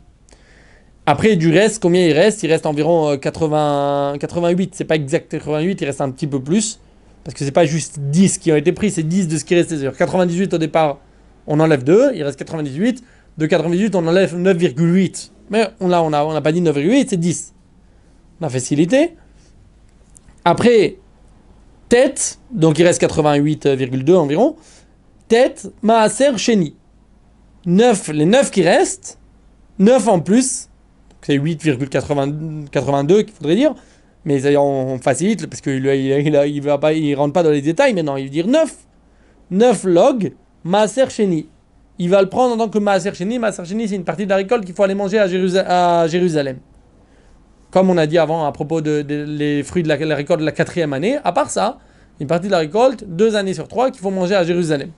[1.07, 2.43] Après, du reste, combien il reste?
[2.43, 6.40] Il reste environ euh, 80, 88, c'est pas exact 88, il reste un petit peu
[6.40, 6.79] plus,
[7.25, 9.55] parce que c'est pas juste 10 qui ont été pris, c'est 10 de ce qui
[9.55, 9.77] restait.
[9.77, 10.99] C'est-à-dire 98 au départ,
[11.46, 13.03] on enlève 2, il reste 98.
[13.38, 15.31] De 98, on enlève 9,8.
[15.50, 17.55] Mais on n'a on on pas dit 9,8, c'est 10.
[18.40, 19.16] On a facilité.
[20.44, 20.96] Après,
[21.88, 24.57] tête, donc il reste 88,2 environ.
[25.29, 26.74] Tête, Maaser, Chéni.
[27.66, 29.18] 9, les 9 qui restent,
[29.79, 30.68] 9 en plus,
[31.22, 33.74] c'est 8,82 qu'il faudrait dire,
[34.24, 38.16] Mais on, facilite parce qu'il il, il, il rentre pas dans les détails maintenant.
[38.16, 38.74] Il veut dire 9.
[39.50, 40.33] 9 logs,
[40.64, 41.46] Maaser Sheni.
[41.99, 43.38] Il va le prendre en tant que Maaser Sheni.
[43.38, 46.59] Maaser Sheni, c'est une partie de la récolte qu'il faut aller manger à, Jérusalem.
[47.70, 50.92] Comme on a dit avant à propos des fruits de la, récolte de la quatrième
[50.92, 51.18] année.
[51.23, 51.79] À part ça,
[52.18, 54.90] une partie de la récolte, deux années sur trois, qu'il faut manger à Jérusalem.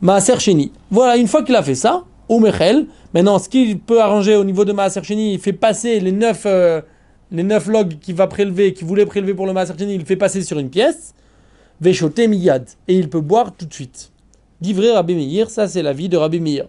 [0.00, 0.72] Maaser Sheni.
[0.90, 4.44] Voilà, une fois qu'il a fait ça, ou Mechel, maintenant ce qu'il peut arranger au
[4.44, 6.80] niveau de Maaser Sheni, il fait passer les neuf, euh,
[7.30, 10.16] les neuf logs qu'il va prélever, qu'il voulait prélever pour le Maaser Sheni, il fait
[10.16, 11.14] passer sur une pièce,
[11.80, 14.10] Veshote Miyad, et il peut boire tout de suite.
[14.60, 16.66] Divré Rabbi Meir, ça c'est la vie de Rabbi Meir.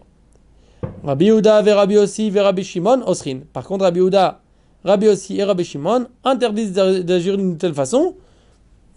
[1.04, 3.40] Rabbi Yehuda Rabbi Ossi et Rabbi Shimon, Osrin.
[3.54, 4.42] Par contre, Rabbi Yehuda,
[4.84, 8.16] Rabbi Ossi et Rabbi Shimon interdisent d'agir d'une telle façon.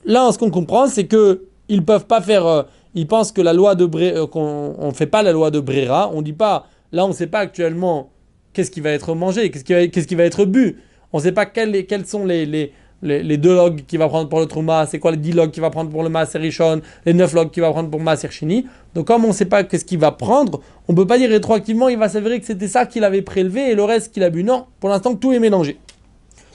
[0.05, 2.46] Là, ce qu'on comprend, c'est que ils peuvent pas faire.
[2.46, 2.62] Euh,
[2.94, 5.61] ils pensent que la loi de Bré, euh, qu'on on fait pas la loi de
[5.61, 6.11] Brera.
[6.12, 6.66] On dit pas.
[6.92, 8.11] Là, on ne sait pas actuellement
[8.53, 10.83] qu'est-ce qui va être mangé, qu'est-ce qui qui va être bu.
[11.12, 14.28] On ne sait pas quels, quels sont les, les, les, deux logs qu'il va prendre
[14.28, 16.82] pour le Trouma, c'est quoi les 10 logs qu'il va prendre pour le Maaser Rishon,
[17.06, 18.66] les 9 logs qu'il va prendre pour Maaser Shini.
[18.94, 21.30] Donc comme on ne sait pas qu'est-ce qu'il va prendre, on ne peut pas dire
[21.30, 24.30] rétroactivement, il va s'avérer que c'était ça qu'il avait prélevé et le reste qu'il a
[24.30, 24.44] bu.
[24.44, 25.78] Non, pour l'instant tout est mélangé.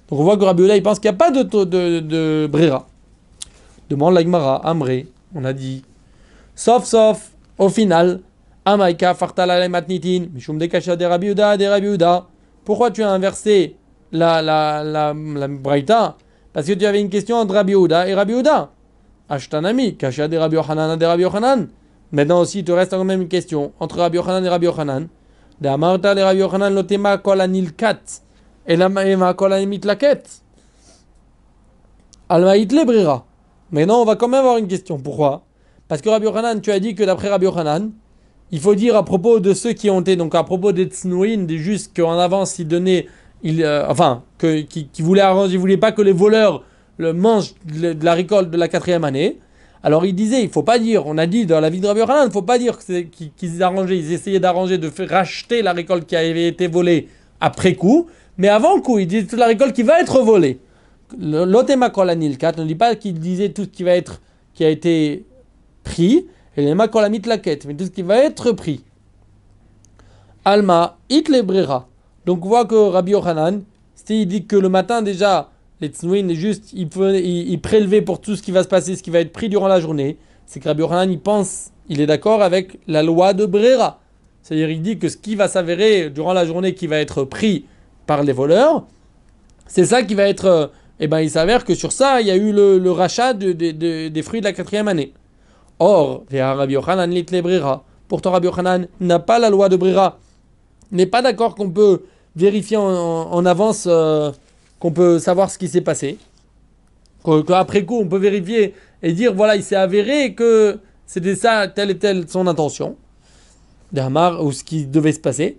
[0.09, 2.85] Donc on voit que Rabbi il pense qu'il n'y a pas de, de, de, Brera.
[3.89, 5.83] Demande l'Agmara, Amré, on a dit,
[6.53, 8.19] sauf sauf, au final,
[8.65, 12.19] Amaika fartala matnitin, mishum de de Rabbi de
[12.63, 13.75] Pourquoi tu as inversé
[14.11, 16.17] la, la, la, la Braïta
[16.55, 18.71] parce que tu avais une question entre Rabbi Ouda et Rabbi Ouda.
[19.27, 21.67] Ashtanami, Kasha de Rabbi Yochanan de Rabbi Yochanan.
[22.13, 25.09] Maintenant aussi, il te reste quand même une question entre Rabbi Yochanan et Rabbi Yochanan.
[25.59, 27.99] De Amarta de Rabbi Yochanan, lotema kol anil kat.
[28.65, 30.29] Et la maïma kol animit la quête.
[32.29, 33.25] Almaït lebrira.
[33.71, 34.97] Maintenant, on va quand même avoir une question.
[34.97, 35.43] Pourquoi?
[35.89, 37.91] Parce que Rabbi Yochanan, tu as dit que d'après Rabbi Yochanan,
[38.51, 41.39] il faut dire à propos de ceux qui ont été, donc à propos des tsnouin,
[41.39, 43.07] des justes qu'en avance ils donnaient
[43.45, 46.63] il, euh, enfin, que, qui, voulait arranger, voulait pas que les voleurs
[46.97, 49.39] le mangent de la récolte de la quatrième année.
[49.83, 51.99] Alors il disait, il faut pas dire, on a dit dans la vie de Rabbi
[51.99, 52.79] Yochanan, il faut pas dire
[53.37, 57.07] qu'ils arrangeaient, ils essayaient d'arranger, de racheter la récolte qui avait été volée
[57.39, 60.59] après coup, mais avant coup, il disait toute la récolte qui va être volée.
[61.17, 64.21] L'otema kolanil 4 ne dit pas qu'il disait tout ce qui va être,
[64.55, 65.23] qui a été
[65.83, 66.25] pris,
[66.57, 68.83] et les makolamit laket, mais tout ce qui va être pris.
[70.45, 71.87] Alma, it lebrera.
[72.25, 73.63] Donc on voit que Rabbi Yochanan,
[74.09, 75.49] il dit que le matin déjà,
[75.81, 79.09] les Tznuin, juste, il, il, prélevait pour tout ce qui va se passer, ce qui
[79.09, 80.17] va être pris durant la journée.
[80.45, 83.99] C'est que Rabbi Yochanan, il pense, il est d'accord avec la loi de Brera.
[84.41, 87.65] C'est-à-dire, il dit que ce qui va s'avérer durant la journée qui va être pris
[88.05, 88.85] par les voleurs,
[89.67, 90.45] c'est ça qui va être.
[90.45, 90.67] Euh,
[90.99, 94.39] eh ben, il s'avère que sur ça, il y a eu le, rachat des fruits
[94.39, 95.11] de la quatrième année.
[95.79, 97.11] Or, Rabbi Yochanan
[97.41, 97.83] Brera.
[98.07, 100.19] Pourtant, Rabbi Yochanan n'a pas la loi de Brera.
[100.91, 102.03] N'est pas d'accord qu'on peut
[102.35, 104.31] vérifier en, avance euh,
[104.79, 106.17] qu'on peut savoir ce qui s'est passé.
[107.23, 111.91] Qu'après coup, on peut vérifier et dire voilà, il s'est avéré que c'était ça, telle
[111.91, 112.95] et telle son intention.
[113.91, 115.57] D'Amar, ou ce qui devait se passer.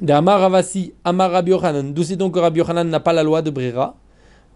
[0.00, 1.92] D'Amar Ravasi, Amar Rabbi Yochanan.
[1.92, 3.96] D'où c'est donc que Rabbi Yochanan n'a pas la loi de Brera.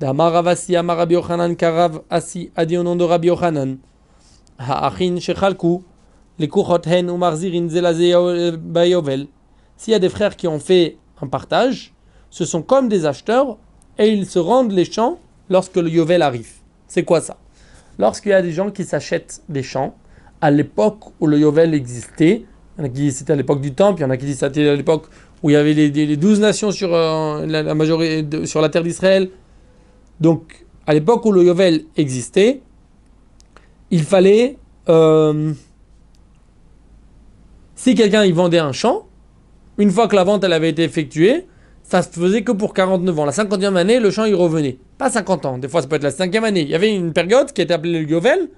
[0.01, 3.79] D'Amar Ravasi, Amar Rabbi Yochanan, Karav Asi, a dit au nom de Rabbi Yochanan.
[4.59, 5.83] Ha'achin Shechalku,
[6.39, 8.13] les Kuchot Hen ou Marzirin Zelazé
[8.59, 9.27] Bayovel.
[9.77, 11.93] S'il y a des frères qui ont fait partage,
[12.31, 13.59] ce sont comme des acheteurs
[13.99, 15.19] et ils se rendent les champs
[15.51, 16.51] lorsque le Yovel arrive.
[16.89, 17.37] C'est quoi ça?
[17.99, 19.95] Lorsqu'il y a des gens qui s'achètent des champs,
[20.41, 22.45] à l'époque où le Yovel existait,
[22.77, 24.17] il y en a qui disent c'était à l'époque du Temple, il y en a
[24.17, 25.07] qui disent c'était à l'époque
[25.43, 29.31] où il y avait les, douze nations sur, euh, la, majorité sur la terre d'Israël.
[30.21, 32.63] Donc, à l'époque où le Yovel existait,
[33.91, 34.59] il fallait.
[34.89, 35.53] Euh,
[37.75, 39.07] si quelqu'un y vendait un champ,
[39.79, 41.47] une fois que la vente elle avait été effectuée,
[41.83, 43.25] ça se faisait que pour 49 ans.
[43.25, 44.79] La 50e année, le champ il revenait.
[44.99, 46.63] Pas 50 ans, des fois ça peut être la 5e année.
[46.63, 48.49] Il y avait une période qui était appelée le Yovel,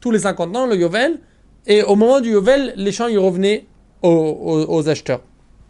[0.00, 1.18] tous les 50 ans, le Yovel,
[1.66, 3.66] et au moment du Yovel, les champs ils revenaient
[4.02, 5.22] aux, acheteurs,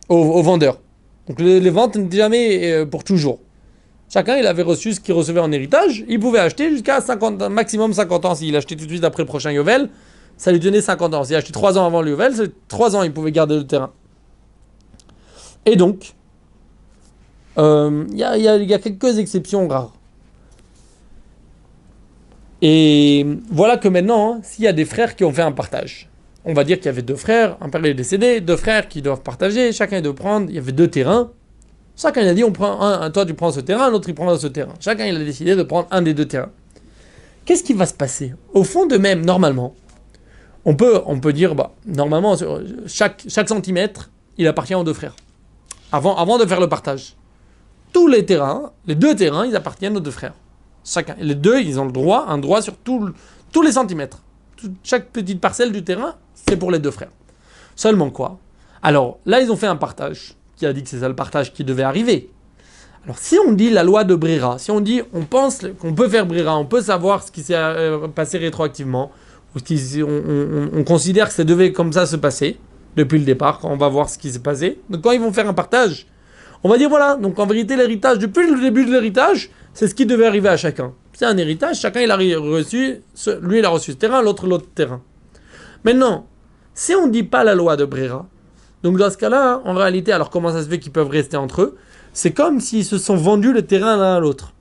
[0.08, 0.80] aux, vendeurs.
[1.28, 3.38] Donc les, ventes n'étaient jamais euh, pour toujours.
[4.12, 7.92] Chacun il avait reçu ce qu'il recevait en héritage, il pouvait acheter jusqu'à 50 maximum
[7.92, 8.34] 50 ans.
[8.34, 9.88] S'il achetait tout de suite après le prochain Yovel,
[10.36, 11.24] ça lui tenait 50 ans.
[11.24, 13.92] S'il achetait 3 ans avant le Yovel, c'est 3 ans il pouvait garder le terrain.
[15.66, 16.14] Et donc,
[17.58, 19.92] euh, il y, a, quelques exceptions rares.
[22.60, 26.08] Et voilà que maintenant, hein, s'il y a des frères qui ont fait un partage,
[26.44, 29.02] on va dire qu'il y avait deux frères, un père est décédé, deux frères qui
[29.02, 31.30] doivent partager, chacun doit prendre, il y avait deux terrains.
[31.96, 34.46] Chacun a dit, on prend un, toi tu prends ce terrain, l'autre il prend ce
[34.48, 34.74] terrain.
[34.80, 36.50] Chacun a décidé de prendre un des deux terrains.
[37.44, 38.34] Qu'est-ce qui va se passer?
[38.52, 39.74] Au fond de même, normalement,
[40.64, 42.34] on peut, on peut dire, bah, normalement,
[42.86, 45.14] chaque centimètre, il appartient aux deux frères
[45.94, 47.14] avant, de faire le partage.
[47.92, 50.34] tous les terrains, les deux terrains, ils appartiennent aux deux frères.
[50.84, 51.14] Chacun.
[51.20, 54.18] Les deux, ils ont le droit, un droit sur tous les centimètres.
[54.82, 57.12] chaque petite parcelle du terrain, c'est pour les deux frères.
[57.76, 58.38] Seulement quoi?
[58.82, 61.52] Alors là, ils ont fait un partage, qui a dit que c'est ça le partage
[61.52, 62.30] qui devait arriver?
[63.04, 66.08] Alors si on dit la loi de Brera, si on dit on pense qu'on peut
[66.08, 69.12] faire Brera, on peut savoir ce qui s'est euh, passé rétroactivement,
[69.54, 69.58] ou
[70.02, 72.58] on, on, considère que ça devait comme ça se passer
[72.96, 74.80] depuis le départ, quand on va voir ce qui s'est passé.
[74.90, 76.06] Donc quand ils vont faire un partage,
[76.62, 79.94] on va dire voilà, donc en vérité l'héritage, depuis le début de l'héritage, c'est ce
[79.94, 80.92] qui devait arriver à chacun.
[81.12, 83.02] C'est un héritage, chacun il a reçu,
[83.42, 85.02] lui il a reçu ce terrain, l'autre l'autre terrain.
[85.84, 86.26] Maintenant,
[86.74, 88.26] si on ne dit pas la loi de Brera,
[88.82, 91.62] donc dans ce cas-là, en réalité, alors comment ça se fait qu'ils peuvent rester entre
[91.62, 91.76] eux?
[92.12, 94.54] C'est comme s'ils se sont vendus le terrain l'un à l'autre.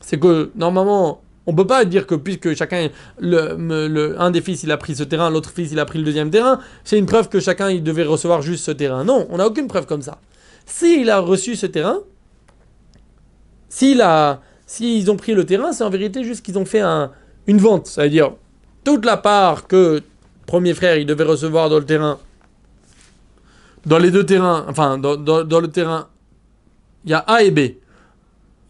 [0.00, 2.88] C'est que normalement, on ne peut pas dire que puisque chacun,
[3.22, 6.30] un des fils il a pris ce terrain, l'autre fils il a pris le deuxième
[6.30, 9.04] terrain, c'est une preuve que chacun il devait recevoir juste ce terrain.
[9.04, 10.18] Non, on n'a aucune preuve comme ça.
[10.66, 11.98] S'il a reçu ce terrain,
[13.68, 17.12] s'il a, s'ils ont pris le terrain, c'est en vérité juste qu'ils ont fait un,
[17.46, 17.86] une vente.
[17.86, 18.32] Ça veut dire
[18.82, 20.02] toute la part que
[20.46, 22.18] premier frère il devait recevoir dans le terrain,
[23.84, 26.08] dans les deux terrains, enfin dans le terrain,
[27.04, 27.76] il y a A et B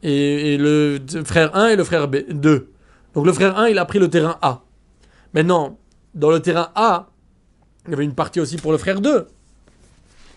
[0.03, 2.71] et, le frère 1 et le frère B, 2.
[3.15, 4.63] Donc le frère 1, il a pris le terrain A.
[5.35, 5.79] Maintenant,
[6.15, 7.09] dans le terrain A,
[7.87, 9.27] il y avait une partie aussi pour le frère 2.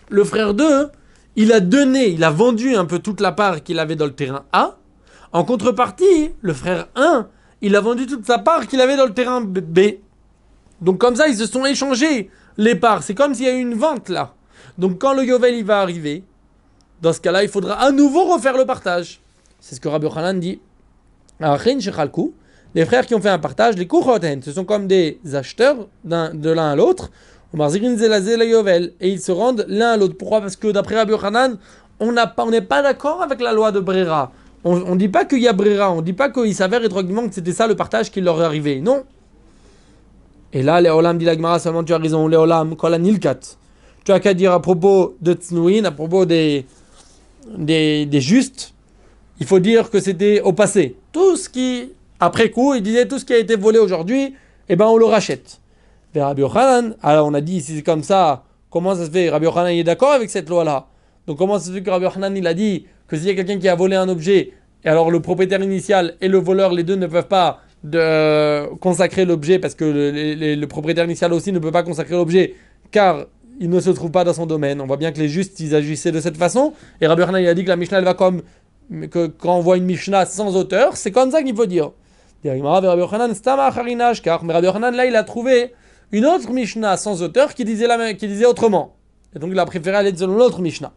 [0.08, 0.88] Le frère 2,
[1.36, 4.14] il a donné, il a vendu un peu toute la part qu'il avait dans le
[4.14, 4.76] terrain A.
[5.32, 7.28] En contrepartie, le frère 1,
[7.62, 9.80] il a vendu toute sa part qu'il avait dans le terrain B.
[10.80, 13.02] Donc comme ça, ils se sont échangés les parts.
[13.02, 14.34] C'est comme s'il y a eu une vente là.
[14.78, 16.24] Donc quand le Yovel il va arriver,
[17.00, 19.19] dans ce cas-là, il faudra à nouveau refaire le partage.
[19.60, 20.60] C'est ce que Rabbi Yochanan dit.
[22.74, 26.50] Les frères qui ont fait un partage, les Kuchoten, ce sont comme des acheteurs de
[26.50, 27.10] l'un à l'autre.
[27.52, 30.16] Et ils se rendent l'un à l'autre.
[30.16, 30.40] Pourquoi?
[30.40, 31.58] Parce que d'après Rabbi Yochanan,
[31.98, 34.32] on n'est pas d'accord avec la loi de Brera.
[34.62, 37.26] On ne dit pas qu'il y a Brera, on ne dit pas qu'il s'avère étroitement
[37.26, 38.80] que c'était ça le partage qui leur est arrivé.
[38.80, 39.04] Non.
[40.52, 43.40] Et là, les Olam dit la seulement tu as raison, les Olam, Nilkat.
[44.04, 46.66] Tu as qu'à dire à propos de Tsnouin, à propos des,
[47.56, 48.74] des justes,
[49.40, 50.96] il faut dire que c'était au passé.
[51.12, 54.34] Tout ce qui, après coup, il disait tout ce qui a été volé aujourd'hui,
[54.68, 55.60] eh ben on le rachète.
[56.14, 59.30] Vers Rabbi Yochanan, alors on a dit si c'est comme ça, comment ça se fait?
[59.30, 60.86] Rabbi Yochanan est d'accord avec cette loi-là.
[61.26, 63.34] Donc comment ça se fait que Rabbi Yochanan il a dit que s'il y a
[63.34, 64.52] quelqu'un qui a volé un objet,
[64.84, 69.24] et alors le propriétaire initial et le voleur, les deux ne peuvent pas de, consacrer
[69.24, 72.54] l'objet parce que le, propriétaire initial aussi ne peut pas consacrer l'objet
[72.90, 73.26] car
[73.58, 74.80] il ne se trouve pas dans son domaine.
[74.80, 76.72] On voit bien que les justes ils agissaient de cette façon.
[77.00, 78.42] Et Rabbi Yochanan il a dit que la Mishnah elle va comme
[79.10, 81.90] que quand on voit une Mishnah sans auteur, c'est comme ça qu'il faut dire.
[82.42, 85.74] Mais Rabbi Yochanan, là, il a trouvé
[86.12, 88.96] une autre Mishnah sans auteur qui disait, la, qui disait autrement.
[89.34, 90.92] Et donc, il a préféré aller selon l'autre Mishnah.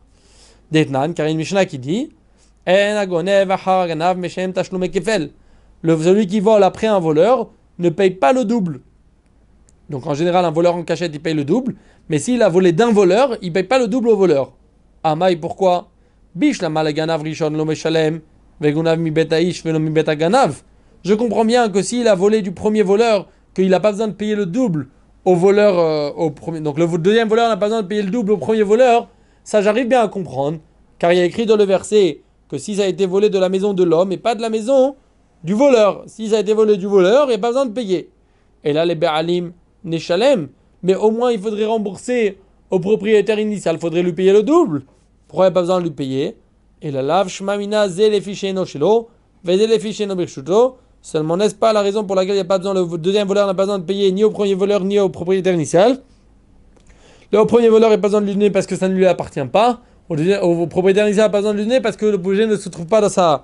[0.71, 2.09] Detnan, car une Mishnah qui dit
[2.65, 3.07] Celui
[6.27, 8.81] qui vole après un voleur ne paye pas le double.
[9.89, 11.75] Donc, en général, un voleur en cachette, il paye le double.
[12.09, 14.53] Mais s'il a volé d'un voleur, il ne paye pas le double au voleur.
[15.03, 15.89] Amaï, pourquoi?
[21.03, 24.13] Je comprends bien que s'il a volé du premier voleur, qu'il n'a pas besoin de
[24.13, 24.87] payer le double
[25.25, 26.61] au voleur euh, au premier.
[26.61, 29.09] Donc le deuxième voleur n'a pas besoin de payer le double au premier voleur.
[29.43, 30.59] Ça, j'arrive bien à comprendre.
[30.99, 33.37] Car il y a écrit dans le verset que si ça a été volé de
[33.37, 34.95] la maison de l'homme et pas de la maison
[35.43, 36.03] du voleur.
[36.07, 38.09] Si ça a été volé du voleur, il n'y a pas besoin de payer.
[38.63, 39.51] Et là, les Be'alim,
[39.83, 40.47] Neshalem.
[40.83, 42.37] Mais au moins, il faudrait rembourser
[42.69, 43.75] au propriétaire initial.
[43.75, 44.83] Il faudrait lui payer le double.
[45.33, 46.37] Pourquoi il n'y a pas besoin de lui payer?
[46.79, 49.09] Et la lave shmamina no shilo,
[49.43, 50.77] no birshuto.
[51.01, 53.47] Seulement, n'est-ce pas la raison pour laquelle il n'y a pas besoin, le deuxième voleur
[53.47, 56.01] n'a pas besoin de payer ni au premier voleur ni au propriétaire initial?
[57.31, 59.43] Le premier voleur n'a pas besoin de lui donner parce que ça ne lui appartient
[59.51, 59.81] pas.
[60.07, 62.69] Au, propriétaire initial n'a pas besoin de lui donner parce que le projet ne se
[62.69, 63.43] trouve pas dans sa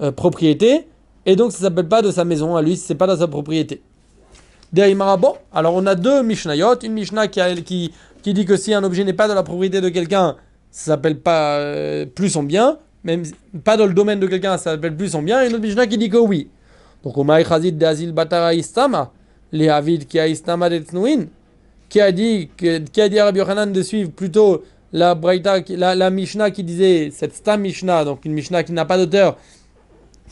[0.00, 0.86] euh, propriété.
[1.26, 3.28] Et donc, ça ne s'appelle pas de sa maison à lui, c'est pas dans sa
[3.28, 3.82] propriété.
[5.52, 6.78] Alors on a deux Mishnayot.
[6.82, 9.82] Une Mishnah qui, qui, qui dit que si un objet n'est pas dans la propriété
[9.82, 10.36] de quelqu'un,
[10.70, 13.22] ça s'appelle pas euh, plus son bien, même
[13.64, 15.86] pas dans le domaine de quelqu'un, ça s'appelle plus son bien, et une autre Mishnah
[15.86, 16.48] qui dit que oui.
[17.04, 19.12] Donc, au Chazid de Batara Istama,
[19.52, 20.68] les Havid qui a Istama
[21.88, 25.18] qui a dit, qui a dit à Rabbi de suivre plutôt la,
[25.68, 29.36] la, la Mishnah qui disait, cette Stam Mishnah, donc une Mishnah qui n'a pas d'auteur,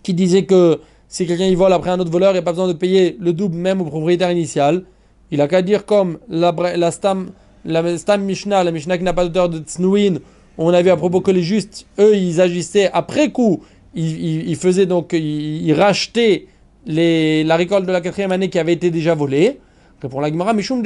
[0.02, 2.52] qui disait que si quelqu'un y vole après un autre voleur, il n'y a pas
[2.52, 4.84] besoin de payer le double même au propriétaire initial.
[5.30, 7.30] Il a qu'à dire comme la, la Stam
[7.64, 10.16] la Stam Mishnah, la Mishnah qui n'a pas d'auteur de Tsnouin,
[10.58, 13.62] on a vu à propos que les justes, eux, ils agissaient après coup,
[13.94, 16.46] ils, faisaient donc, ils, rachetaient
[16.86, 19.60] la récolte de la quatrième année qui avait été déjà volée.
[20.02, 20.82] Répond la Gemara, Mishum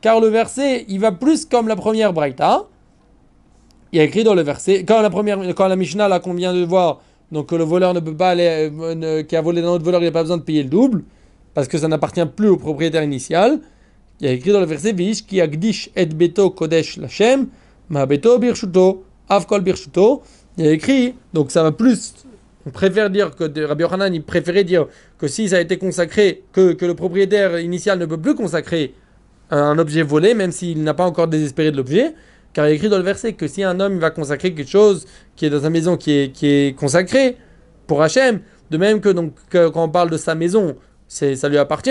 [0.00, 2.64] Car le verset, il va plus comme la première Braïta.
[3.92, 6.34] il y a écrit dans le verset, quand la première, quand la Mishnah là qu'on
[6.34, 7.00] vient de voir,
[7.32, 10.00] donc que le voleur ne peut pas aller, euh, qui a volé d'un autre voleur,
[10.00, 11.04] il n'a pas besoin de payer le double,
[11.54, 13.60] parce que ça n'appartient plus au propriétaire initial.
[14.20, 17.46] Il y a écrit dans le verset, Vish ki agdish et beto kodesh lachem,
[17.88, 20.22] ma beto birshuto, avkol birshuto.
[20.58, 22.12] Il y a écrit, donc ça va plus,
[22.66, 26.42] on préfère dire que Rabbi Yochanan, il préférait dire que si ça a été consacré,
[26.52, 28.94] que, que le propriétaire initial ne peut plus consacrer
[29.50, 32.14] un objet volé, même s'il n'a pas encore désespéré de l'objet.
[32.52, 35.06] Car il est écrit dans le verset que si un homme va consacrer quelque chose
[35.36, 37.36] qui est dans sa maison qui est, qui est consacré
[37.86, 40.76] pour Hachem, de même que donc quand on parle de sa maison,
[41.08, 41.90] ça lui appartient.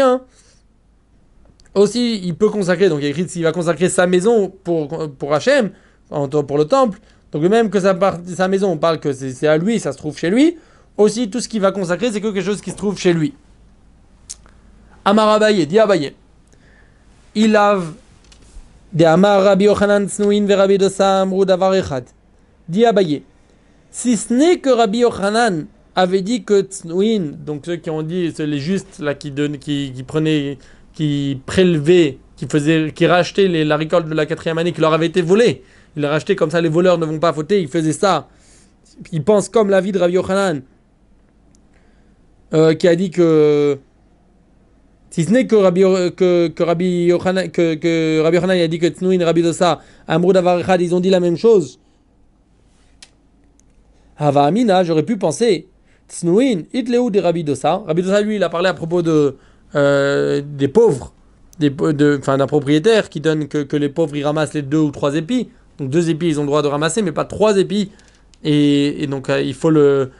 [1.75, 5.71] Aussi, il peut consacrer, donc il écrit s'il va consacrer sa maison pour, pour Hachem,
[6.09, 6.99] pour le temple,
[7.31, 10.17] donc même que sa, sa maison, on parle que c'est à lui, ça se trouve
[10.17, 10.57] chez lui,
[10.97, 13.33] aussi tout ce qu'il va consacrer, c'est que quelque chose qui se trouve chez lui.
[15.05, 16.13] Amar Abaye, dit Abaye.
[17.35, 17.93] Il lave
[18.91, 22.05] de Amar Rabbi Yochanan ve Rabbi Amrou Davar Echad.
[22.67, 23.23] Dit Abaye.
[23.91, 28.31] Si ce n'est que Rabbi Yochanan avait dit que Tsnouin, donc ceux qui ont dit,
[28.35, 29.31] c'est les justes là qui
[30.05, 30.57] prenaient,
[30.99, 34.91] qui prélevaient, qui, faisaient, qui rachetaient les, la récolte de la quatrième année qui leur
[34.91, 35.63] avait été volée,
[35.95, 38.27] ils la rachetaient comme ça, les voleurs ne vont pas fauter, ils faisaient ça.
[39.13, 40.61] Ils pensent comme la vie de Rabbi Yochanan,
[42.53, 43.79] euh, qui a dit que
[45.09, 45.83] si ce n'est que Rabbi,
[46.17, 50.99] que, que Rabbi Yochanan, a dit que Tznuin et Rabbi Dosa, Amrou Davar ils ont
[50.99, 51.79] dit la même chose.
[54.17, 55.69] Hava Amina, j'aurais pu penser,
[56.09, 57.83] Tznuin, Itleu de Rabbi Dosa.
[57.87, 59.37] Rabbi Dosa, lui, il a parlé à propos de,
[59.75, 61.13] euh, des pauvres,
[61.59, 64.91] des, de, d'un propriétaire qui donne que, que les pauvres ils ramassent les deux ou
[64.91, 65.49] trois épis.
[65.77, 67.91] Donc deux épis, ils ont le droit de ramasser, mais pas trois épis.
[68.43, 70.11] Et, et donc euh, il faut le,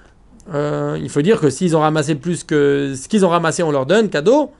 [0.54, 3.72] euh, il faut dire que s'ils ont ramassé plus que ce qu'ils ont ramassé, on
[3.72, 4.52] leur donne cadeau.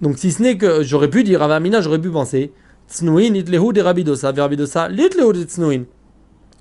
[0.00, 2.52] Donc si ce n'est que j'aurais pu dire Avamina, j'aurais pu penser
[2.88, 5.82] Tsnouin itlehu de Rabidosa, Rabidosa litlehu de Tsnouin.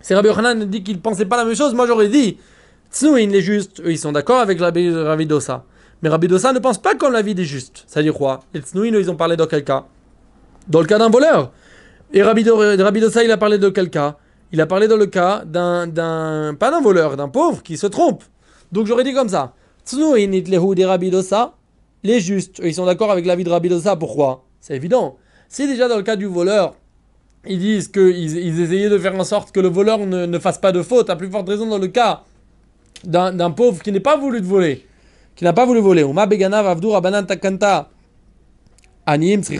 [0.02, 2.38] C'est Rabbi Yochanan dit qu'il pensait pas la même chose, moi j'aurais dit
[2.92, 5.65] Tsnouin les justes, eux ils sont d'accord avec Rabidosa.
[6.02, 7.84] Mais Rabidosa ne pense pas comme la vie des justes.
[7.88, 8.42] Ça dire quoi?
[8.54, 9.86] Les Tsnouin, ils ont parlé dans quel cas
[10.68, 11.52] Dans le cas d'un voleur.
[12.14, 14.18] Et Rabidosa, il a parlé de quel cas
[14.52, 18.24] Il a parlé dans le cas d'un, pas d'un voleur, d'un pauvre qui se trompe.
[18.72, 19.54] Donc j'aurais dit comme ça
[19.86, 21.56] Tsnouin itlehu de Rabidosa
[22.04, 23.96] les justes, ils sont d'accord avec l'avis de Rabbi Dosa.
[23.96, 24.46] Pourquoi?
[24.62, 25.18] C'est évident.
[25.50, 26.76] Si déjà dans le cas du voleur,
[27.46, 30.58] ils disent qu'ils ils essayaient de faire en sorte que le voleur ne, ne, fasse
[30.58, 32.24] pas de faute, à plus forte raison dans le cas
[33.04, 34.86] d'un pauvre qui n'est pas voulu de voler,
[35.39, 36.06] qui n'a pas voulu voler.
[37.25, 37.89] takanta.
[39.06, 39.56] Anim Si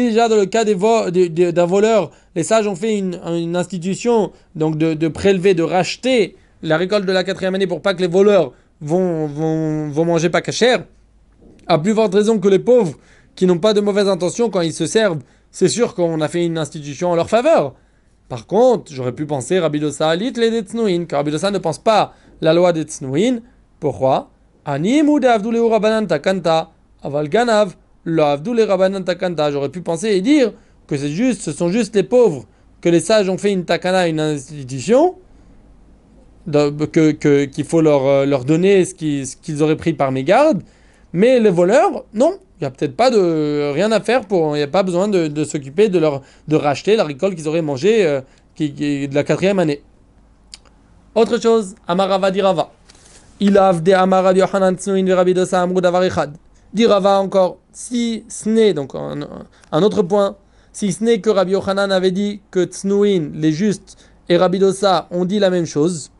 [0.00, 5.08] déjà dans le cas d'un voleur, les sages ont fait une, institution donc de, de,
[5.08, 9.26] prélever, de racheter la récolte de la quatrième année pour pas que les voleurs vont,
[9.26, 10.84] vont, vont manger pas cachère
[11.66, 12.94] à plus forte raison que les pauvres
[13.34, 15.18] qui n'ont pas de mauvaises intentions quand ils se servent,
[15.50, 17.74] c'est sûr qu'on a fait une institution en leur faveur.
[18.28, 20.62] Par contre, j'aurais pu penser Rabbi Dosa alit les
[21.08, 23.40] car Rabbi Dosa ne pense pas la loi des Tznuin.
[23.80, 24.30] Pourquoi?
[29.50, 30.52] J'aurais pu penser et dire
[30.86, 32.46] que c'est juste, ce sont juste les pauvres,
[32.80, 35.16] que les sages ont fait une takana, une institution,
[36.50, 40.62] qu'il que, faut leur, euh, leur donner ce qu'ils auraient pris par mégarde,
[41.12, 44.58] mais les voleurs, non, il n'y a peut-être pas de rien à faire pour, il
[44.58, 48.04] n'y a pas besoin de, s'occuper de leur de racheter la récolte qu'ils auraient mangée
[48.06, 48.20] euh,
[48.54, 48.70] qui,
[49.08, 49.82] de la quatrième année.
[51.14, 52.70] Autre chose, Amarava dirava.
[53.42, 54.76] Il a de Amarav Yohanan
[57.04, 60.36] encore, si ce n'est, donc un, autre point,
[60.72, 63.96] si ce n'est que Rabbi Yohanan avait dit que Tsnuin, les justes,
[64.28, 66.10] et Rabbi Dosa ont dit la même chose,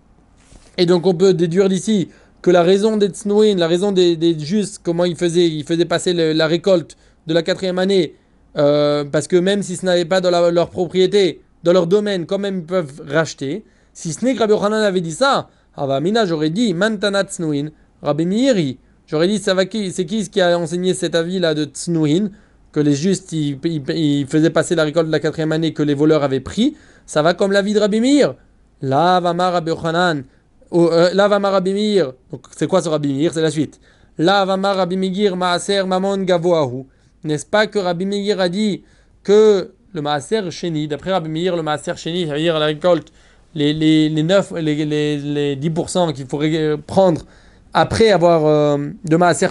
[0.78, 2.08] et donc on peut déduire d'ici
[2.40, 6.14] que la raison des Tznouin, la raison des, justes, comment ils faisaient, ils faisaient passer
[6.14, 8.14] la récolte de la quatrième année,
[8.56, 12.38] euh, parce que même si ce n'avait pas dans leur propriété, dans leur domaine, quand
[12.38, 13.64] même ils peuvent racheter.
[13.92, 17.68] Si ce n'est que Rabbi Yochanan avait dit ça, Mina, j'aurais dit Mantana Tznouin,
[18.02, 22.30] Rabbi Meiri, j'aurais dit c'est qui qui a enseigné cet avis-là de Tznouin,
[22.72, 25.94] que les justes ils, ils, faisaient passer la récolte de la quatrième année que les
[25.94, 28.34] voleurs avaient pris, ça va comme l'avis de Rabbi Meir.
[28.82, 30.24] Là, va Rabbi Yochanan.
[30.72, 32.12] Euh, là va Marabimir.
[32.30, 33.80] Donc c'est quoi ce Rabimir C'est la suite.
[34.18, 36.86] Là va Marabimir Maaser Mamon Gavoahu.
[37.24, 38.84] N'est-ce pas que Rabbi Meir a dit
[39.22, 43.12] que le Maaser Sheni, d'après Rabbi Meir, le Maaser Sheni, ça veut dire la récolte,
[43.54, 46.40] les, les, les, 9, les, les, les 10% qu'il faut
[46.86, 47.26] prendre
[47.72, 49.48] après avoir euh, de Maaser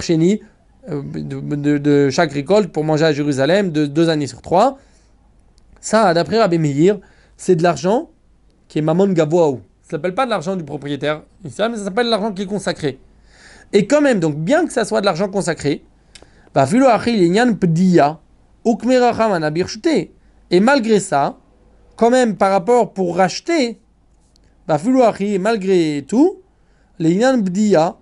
[0.89, 4.77] euh, de, de, de, chaque récolte pour manger à Jérusalem, de deux années sur trois.
[5.81, 6.97] Ça, d'après Rabbi Meir,
[7.37, 8.09] c'est de l'argent
[8.67, 9.59] qui est Mamon Gavoahu.
[9.83, 12.99] Ça s'appelle pas de l'argent du propriétaire, mais ça s'appelle l'argent qui est consacré.
[13.73, 15.83] Et quand même, donc bien que ça soit de l'argent consacré,
[16.53, 16.67] bah,
[20.51, 21.37] et malgré ça,
[21.95, 23.79] quand même par rapport pour racheter,
[25.39, 26.41] malgré tout,
[26.99, 27.97] les Bdia,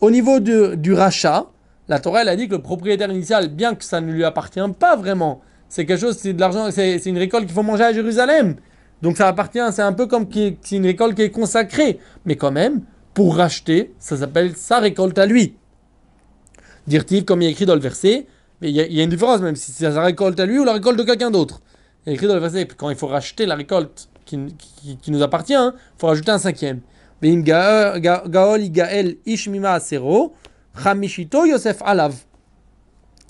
[0.00, 1.46] au niveau de, du rachat,
[1.88, 4.60] la Torah elle a dit que le propriétaire initial, bien que ça ne lui appartient
[4.78, 7.92] pas vraiment, c'est quelque chose, c'est de l'argent, c'est une récolte qu'il faut manger à
[7.92, 8.56] Jérusalem.
[9.02, 11.98] Donc ça appartient, c'est un peu comme c'est une récolte qui est consacrée.
[12.24, 12.82] Mais quand même,
[13.14, 15.56] pour racheter, ça s'appelle sa récolte à lui.
[16.86, 18.26] Dire-t-il, comme il est écrit dans le verset,
[18.60, 20.72] mais il y, a une différence même si c'est sa récolte à lui ou la
[20.72, 21.60] récolte de quelqu'un d'autre.
[22.06, 25.54] Il est écrit dans le verset, quand il faut racheter la récolte qui, nous appartient,
[25.54, 26.80] il hein, faut rajouter un cinquième.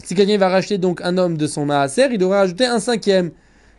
[0.04, 3.30] Si quelqu'un va racheter donc un homme de son Maaser, il devra rajouter un cinquième.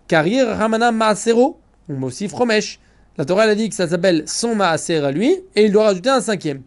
[0.08, 1.60] Carrière Ramana Maasero,
[1.90, 2.80] ou aussi Fromesh.
[3.18, 6.10] La Torah a dit que ça s'appelle son Maaser à lui, et il doit rajouter
[6.10, 6.62] un cinquième.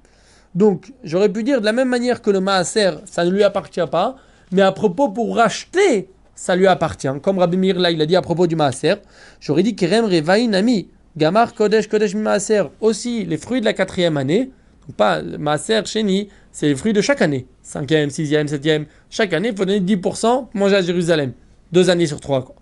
[0.55, 3.81] Donc, j'aurais pu dire de la même manière que le Maaser, ça ne lui appartient
[3.91, 4.17] pas,
[4.53, 7.07] mais à propos pour racheter, ça lui appartient.
[7.21, 8.95] Comme Rabbi Mir là, il a dit à propos du Maaser,
[9.41, 14.17] j'aurais dit Kerem Revaï Nami, Gamar Kodesh Kodesh Maaser, aussi les fruits de la quatrième
[14.17, 14.51] année,
[14.97, 19.57] pas Maaser Sheni, c'est les fruits de chaque année, cinquième, sixième, septième, chaque année, il
[19.57, 21.35] faut donner 10% pour manger à Jérusalem,
[21.73, 22.55] deux années sur trois.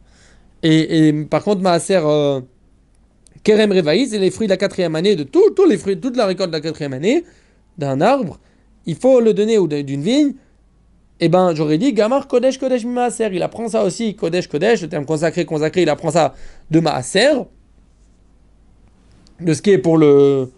[0.65, 2.41] Et, par contre, Maaser euh,
[3.45, 6.27] Kerem Revaï, c'est les fruits de la quatrième année, de tous les fruits, toute la
[6.27, 7.23] récolte de la quatrième année
[7.79, 8.41] d'un arbre,
[8.87, 10.33] il faut le donner ou d'une vigne
[11.21, 13.31] eh ben j'aurais dit Gamar Kodesh Kodesh Maaser.
[13.33, 16.35] Il apprend ça aussi, Kodesh Kodesh, le terme consacré, consacré, il apprend ça
[16.71, 17.33] de Maaser,
[19.41, 20.51] de ce qui est pour le.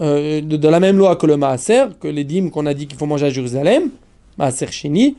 [0.00, 2.98] Euh, de, la même loi que le Maaser, que les dîmes qu'on a dit qu'il
[2.98, 3.90] faut manger à Jérusalem,
[4.38, 5.16] Maaser Shini,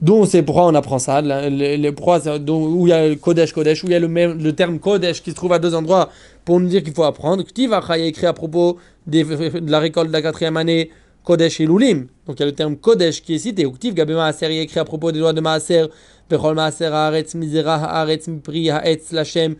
[0.00, 3.84] dont c'est pourquoi on apprend ça, le, le, où il y a le Kodesh Kodesh,
[3.84, 6.10] où il y a le, même, le terme Kodesh qui se trouve à deux endroits
[6.44, 7.44] pour nous dire qu'il faut apprendre.
[7.44, 10.90] Ktiv a écrit à propos de la récolte de la quatrième année
[11.24, 12.06] Kodesh et Lulim.
[12.26, 13.64] Donc il y a le terme Kodesh qui est cité.
[13.64, 15.86] Uktiv Gabé Maaser est écrit à propos des lois de Maaser.
[16.30, 19.56] Bechol Maaser Haaretz Mizera Haaretz Mipri Haetz Lachem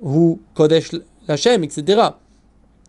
[0.00, 0.90] ou Kodesh
[1.28, 2.02] Lachem, etc.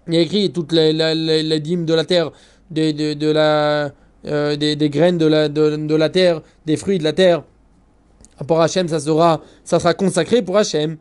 [0.07, 2.31] Il y a écrit toutes les, les, les, dîmes de la terre,
[2.71, 3.91] de, de, de la,
[4.25, 7.43] euh, des, des, graines de la, de, de, la terre, des fruits de la terre.
[8.47, 10.97] Pour Hachem, ça sera, ça sera consacré pour Hachem.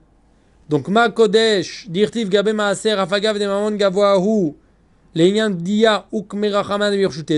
[0.68, 4.56] Donc Ma Kodesh, Dirtiv Gabé Maaser Afagav de Mamon Gavoahu.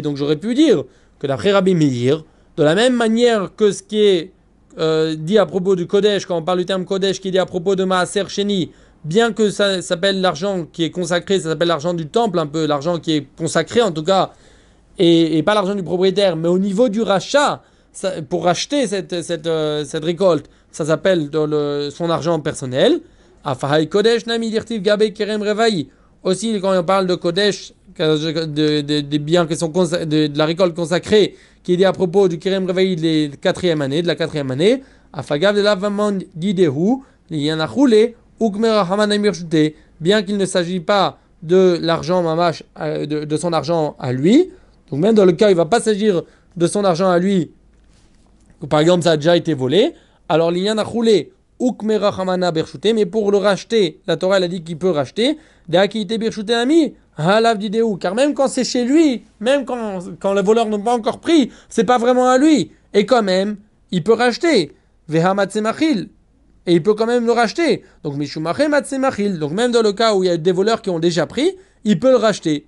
[0.02, 0.84] Donc j'aurais pu dire
[1.18, 2.24] que d'après Rabbi Meir,
[2.56, 4.32] de la même manière que ce qui est
[4.78, 7.38] euh, dit à propos du Kodesh, quand on parle du terme Kodesh qui est dit
[7.38, 8.72] à propos de Maaser Sheni,
[9.04, 12.66] bien que ça s'appelle l'argent qui est consacré, ça s'appelle l'argent du temple un peu,
[12.66, 14.32] l'argent qui est consacré en tout cas,
[14.98, 17.62] et, pas l'argent du propriétaire, mais au niveau du rachat,
[18.28, 21.30] pour racheter cette, cette, euh, cette récolte, ça s'appelle
[21.92, 23.00] son argent personnel.
[23.90, 25.88] Kodesh Nami Dirtiv Gabe Kerem Revaï.
[26.24, 31.74] Aussi, quand on parle de Kodesh, des biens qui sont de, la récolte consacrée, qui
[31.74, 34.82] est dit à propos du Kerem Revaï de la quatrième année, de la quatrième année,
[35.12, 37.02] Afagav de l'Avaman d'Idehu,
[40.00, 44.50] bien qu'il ne s'agit pas de l'argent mamash, de, de, son argent à lui,
[44.90, 46.22] donc même dans le cas il ne va pas s'agir
[46.56, 47.52] de son argent à lui,
[48.68, 49.92] par exemple ça a déjà été volé,
[50.28, 54.90] alors l'Inyan a roulé mais pour le racheter, la Torah elle a dit qu'il peut
[54.90, 55.38] racheter.
[58.00, 61.50] Car même quand c'est chez lui, même quand, quand le voleur n'a pas encore pris,
[61.68, 62.70] c'est pas vraiment à lui.
[62.94, 63.56] Et quand même,
[63.90, 64.72] il peut racheter.
[66.66, 67.82] Et il peut quand même le racheter.
[68.04, 71.26] Donc, Donc, même dans le cas où il y a des voleurs qui ont déjà
[71.26, 72.66] pris, il peut le racheter.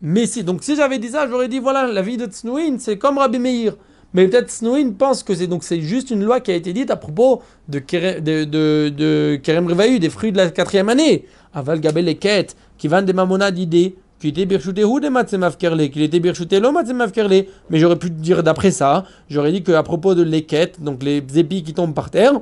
[0.00, 2.98] Mais si, donc si j'avais dit ça, j'aurais dit voilà, la vie de Tsnouin, c'est
[2.98, 3.76] comme Rabbi Meir.
[4.14, 6.90] Mais peut-être Snowin pense que c'est donc c'est juste une loi qui a été dite
[6.90, 11.26] à propos de, Kerem, de, de, de des fruits de la quatrième année.
[11.52, 15.56] Aval Gabel et Ket, qui vendent des mamonas d'idées, qui étaient birchuté ou des matzemav
[15.56, 17.44] kerle, qui étaient birchuté lo matzemav kerle.
[17.70, 21.62] Mais j'aurais pu dire d'après ça, j'aurais dit qu'à propos de l'équette, donc les épis
[21.62, 22.40] qui tombent par terre,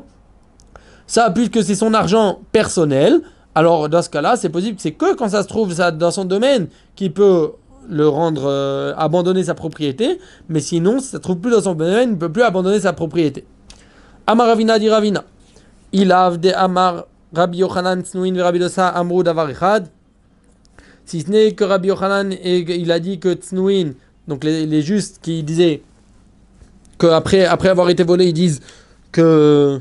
[1.07, 3.21] ça, puisque c'est son argent personnel,
[3.55, 6.11] alors dans ce cas-là, c'est possible que c'est que quand ça se trouve ça, dans
[6.11, 7.51] son domaine qu'il peut
[7.89, 10.19] le rendre euh, abandonner sa propriété,
[10.49, 12.81] mais sinon, si ça ne trouve plus dans son domaine, il ne peut plus abandonner
[12.81, 13.45] sa propriété.
[14.27, 15.25] Amaravina dit Ravina.
[15.93, 19.89] Il a de Amar Rabbi Yochanan Tsnuin Rabbi Dosa Amrou Davarichad.
[21.05, 23.93] Si ce n'est que Rabbi Yochanan, il a dit que Tsnuin,
[24.29, 25.83] donc les, justes qui disaient
[26.99, 28.61] qu'après après avoir été volés, ils disent
[29.11, 29.81] que.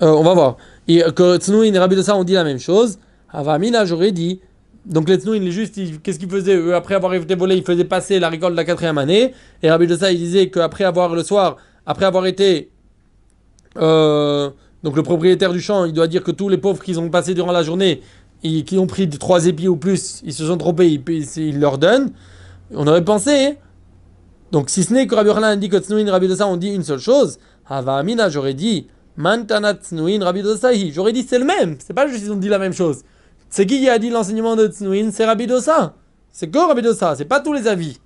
[0.00, 0.56] Euh, on va voir.
[0.86, 2.98] Que Tsnuin et Rabbi Dosa ont dit la même chose.
[3.30, 4.40] Avamina, j'aurais dit
[4.86, 7.84] donc les Tznouin, les justes, qu'est-ce qu'ils faisaient Eux, après avoir été volés, ils faisaient
[7.84, 9.34] passer la récolte de la quatrième année.
[9.62, 11.56] Et Rabbi ça, il disait qu'après avoir le soir,
[11.86, 12.70] après avoir été.
[13.76, 14.50] Euh,
[14.82, 17.34] donc le propriétaire du champ, il doit dire que tous les pauvres qu'ils ont passé
[17.34, 18.00] durant la journée,
[18.42, 21.00] qui ont pris trois épis ou plus, ils se sont trompés,
[21.36, 22.12] il, leur donne.
[22.72, 23.56] On aurait pensé.
[24.52, 26.68] Donc si ce n'est que Rabbi Yochanan dit que Tznouin et Rabbi ça, on dit
[26.68, 27.38] une seule chose.
[27.66, 28.86] Hava Amina, j'aurais dit
[29.18, 30.92] Mantana Tsnuin Rabbi Dosahi.
[30.92, 31.76] J'aurais dit c'est le même.
[31.84, 33.02] C'est pas juste qu'ils ont dit la même chose.
[33.50, 35.94] C'est qui a dit l'enseignement de Tsnuin C'est Rabbi Dosa.
[36.32, 37.14] C'est que Rabbi Dosa.
[37.16, 37.98] C'est pas tous les avis.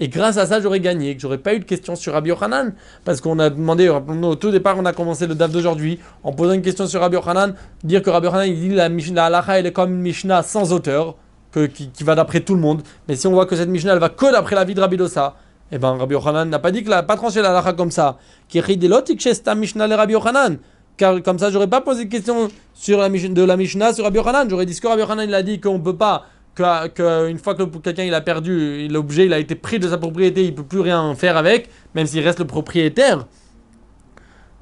[0.00, 2.74] Et grâce à ça, j'aurais gagné, que j'aurais pas eu de question sur Rabbi Yochanan,
[3.04, 6.52] parce qu'on a demandé, au tout départ, on a commencé le DAF d'aujourd'hui, en posant
[6.52, 9.72] une question sur Rabbi Yochanan, dire que Rabbi Yochanan, il dit la la elle est
[9.72, 11.14] comme une Mishnah sans auteur,
[11.52, 12.82] que, qui, va d'après tout le monde.
[13.06, 14.96] Mais si on voit que cette Mishnah, elle va que d'après la vie de Rabbi
[14.96, 15.36] Dosa,
[15.70, 18.18] eh ben Rabbi Yochanan n'a pas dit que la, pas tranché la lacha comme ça.
[18.48, 20.58] Qui Mishnah le Rabbi Yochanan.
[20.96, 24.18] Car comme ça, j'aurais pas posé de question sur la, de la Mishnah sur Rabbi
[24.18, 24.48] Yochanan.
[24.48, 27.64] J'aurais dit ce que Rabbi Yochanan il a dit qu'on peut pas qu'une fois que
[27.78, 30.80] quelqu'un il a perdu l'objet, il a été pris de sa propriété, il peut plus
[30.80, 33.26] rien faire avec, même s'il reste le propriétaire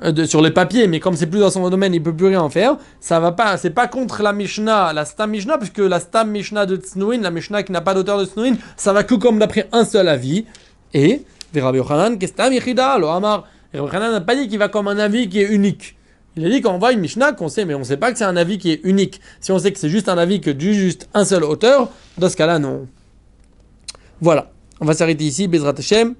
[0.02, 2.40] euh, sur les papiers, mais comme c'est plus dans son domaine, il peut plus rien
[2.40, 2.76] en faire.
[2.98, 6.66] Ça va pas, c'est pas contre la Mishnah, la Stam Mishnah, puisque la Stam Mishnah
[6.66, 9.68] de Tsnuin, la Mishnah qui n'a pas d'auteur de Tsnuin, ça va que comme d'après
[9.72, 10.46] un seul avis.
[10.94, 11.24] Et
[11.54, 13.06] Rabbi Yochanan, Kestam lo.
[13.06, 15.96] Rabbi Yochanan n'a pas dit qu'il va comme un avis qui est unique.
[16.36, 18.18] Il a dit qu'on voit une Mishnah qu'on sait, mais on ne sait pas que
[18.18, 19.20] c'est un avis qui est unique.
[19.40, 22.28] Si on sait que c'est juste un avis que du juste un seul auteur, dans
[22.28, 22.88] ce cas-là, non.
[24.20, 24.50] Voilà.
[24.80, 25.46] On va s'arrêter ici.
[25.46, 26.14] Bezrat Hashem.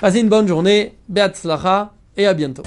[0.00, 0.96] Passez une bonne journée.
[1.08, 1.46] Beat
[2.16, 2.62] et à bientôt.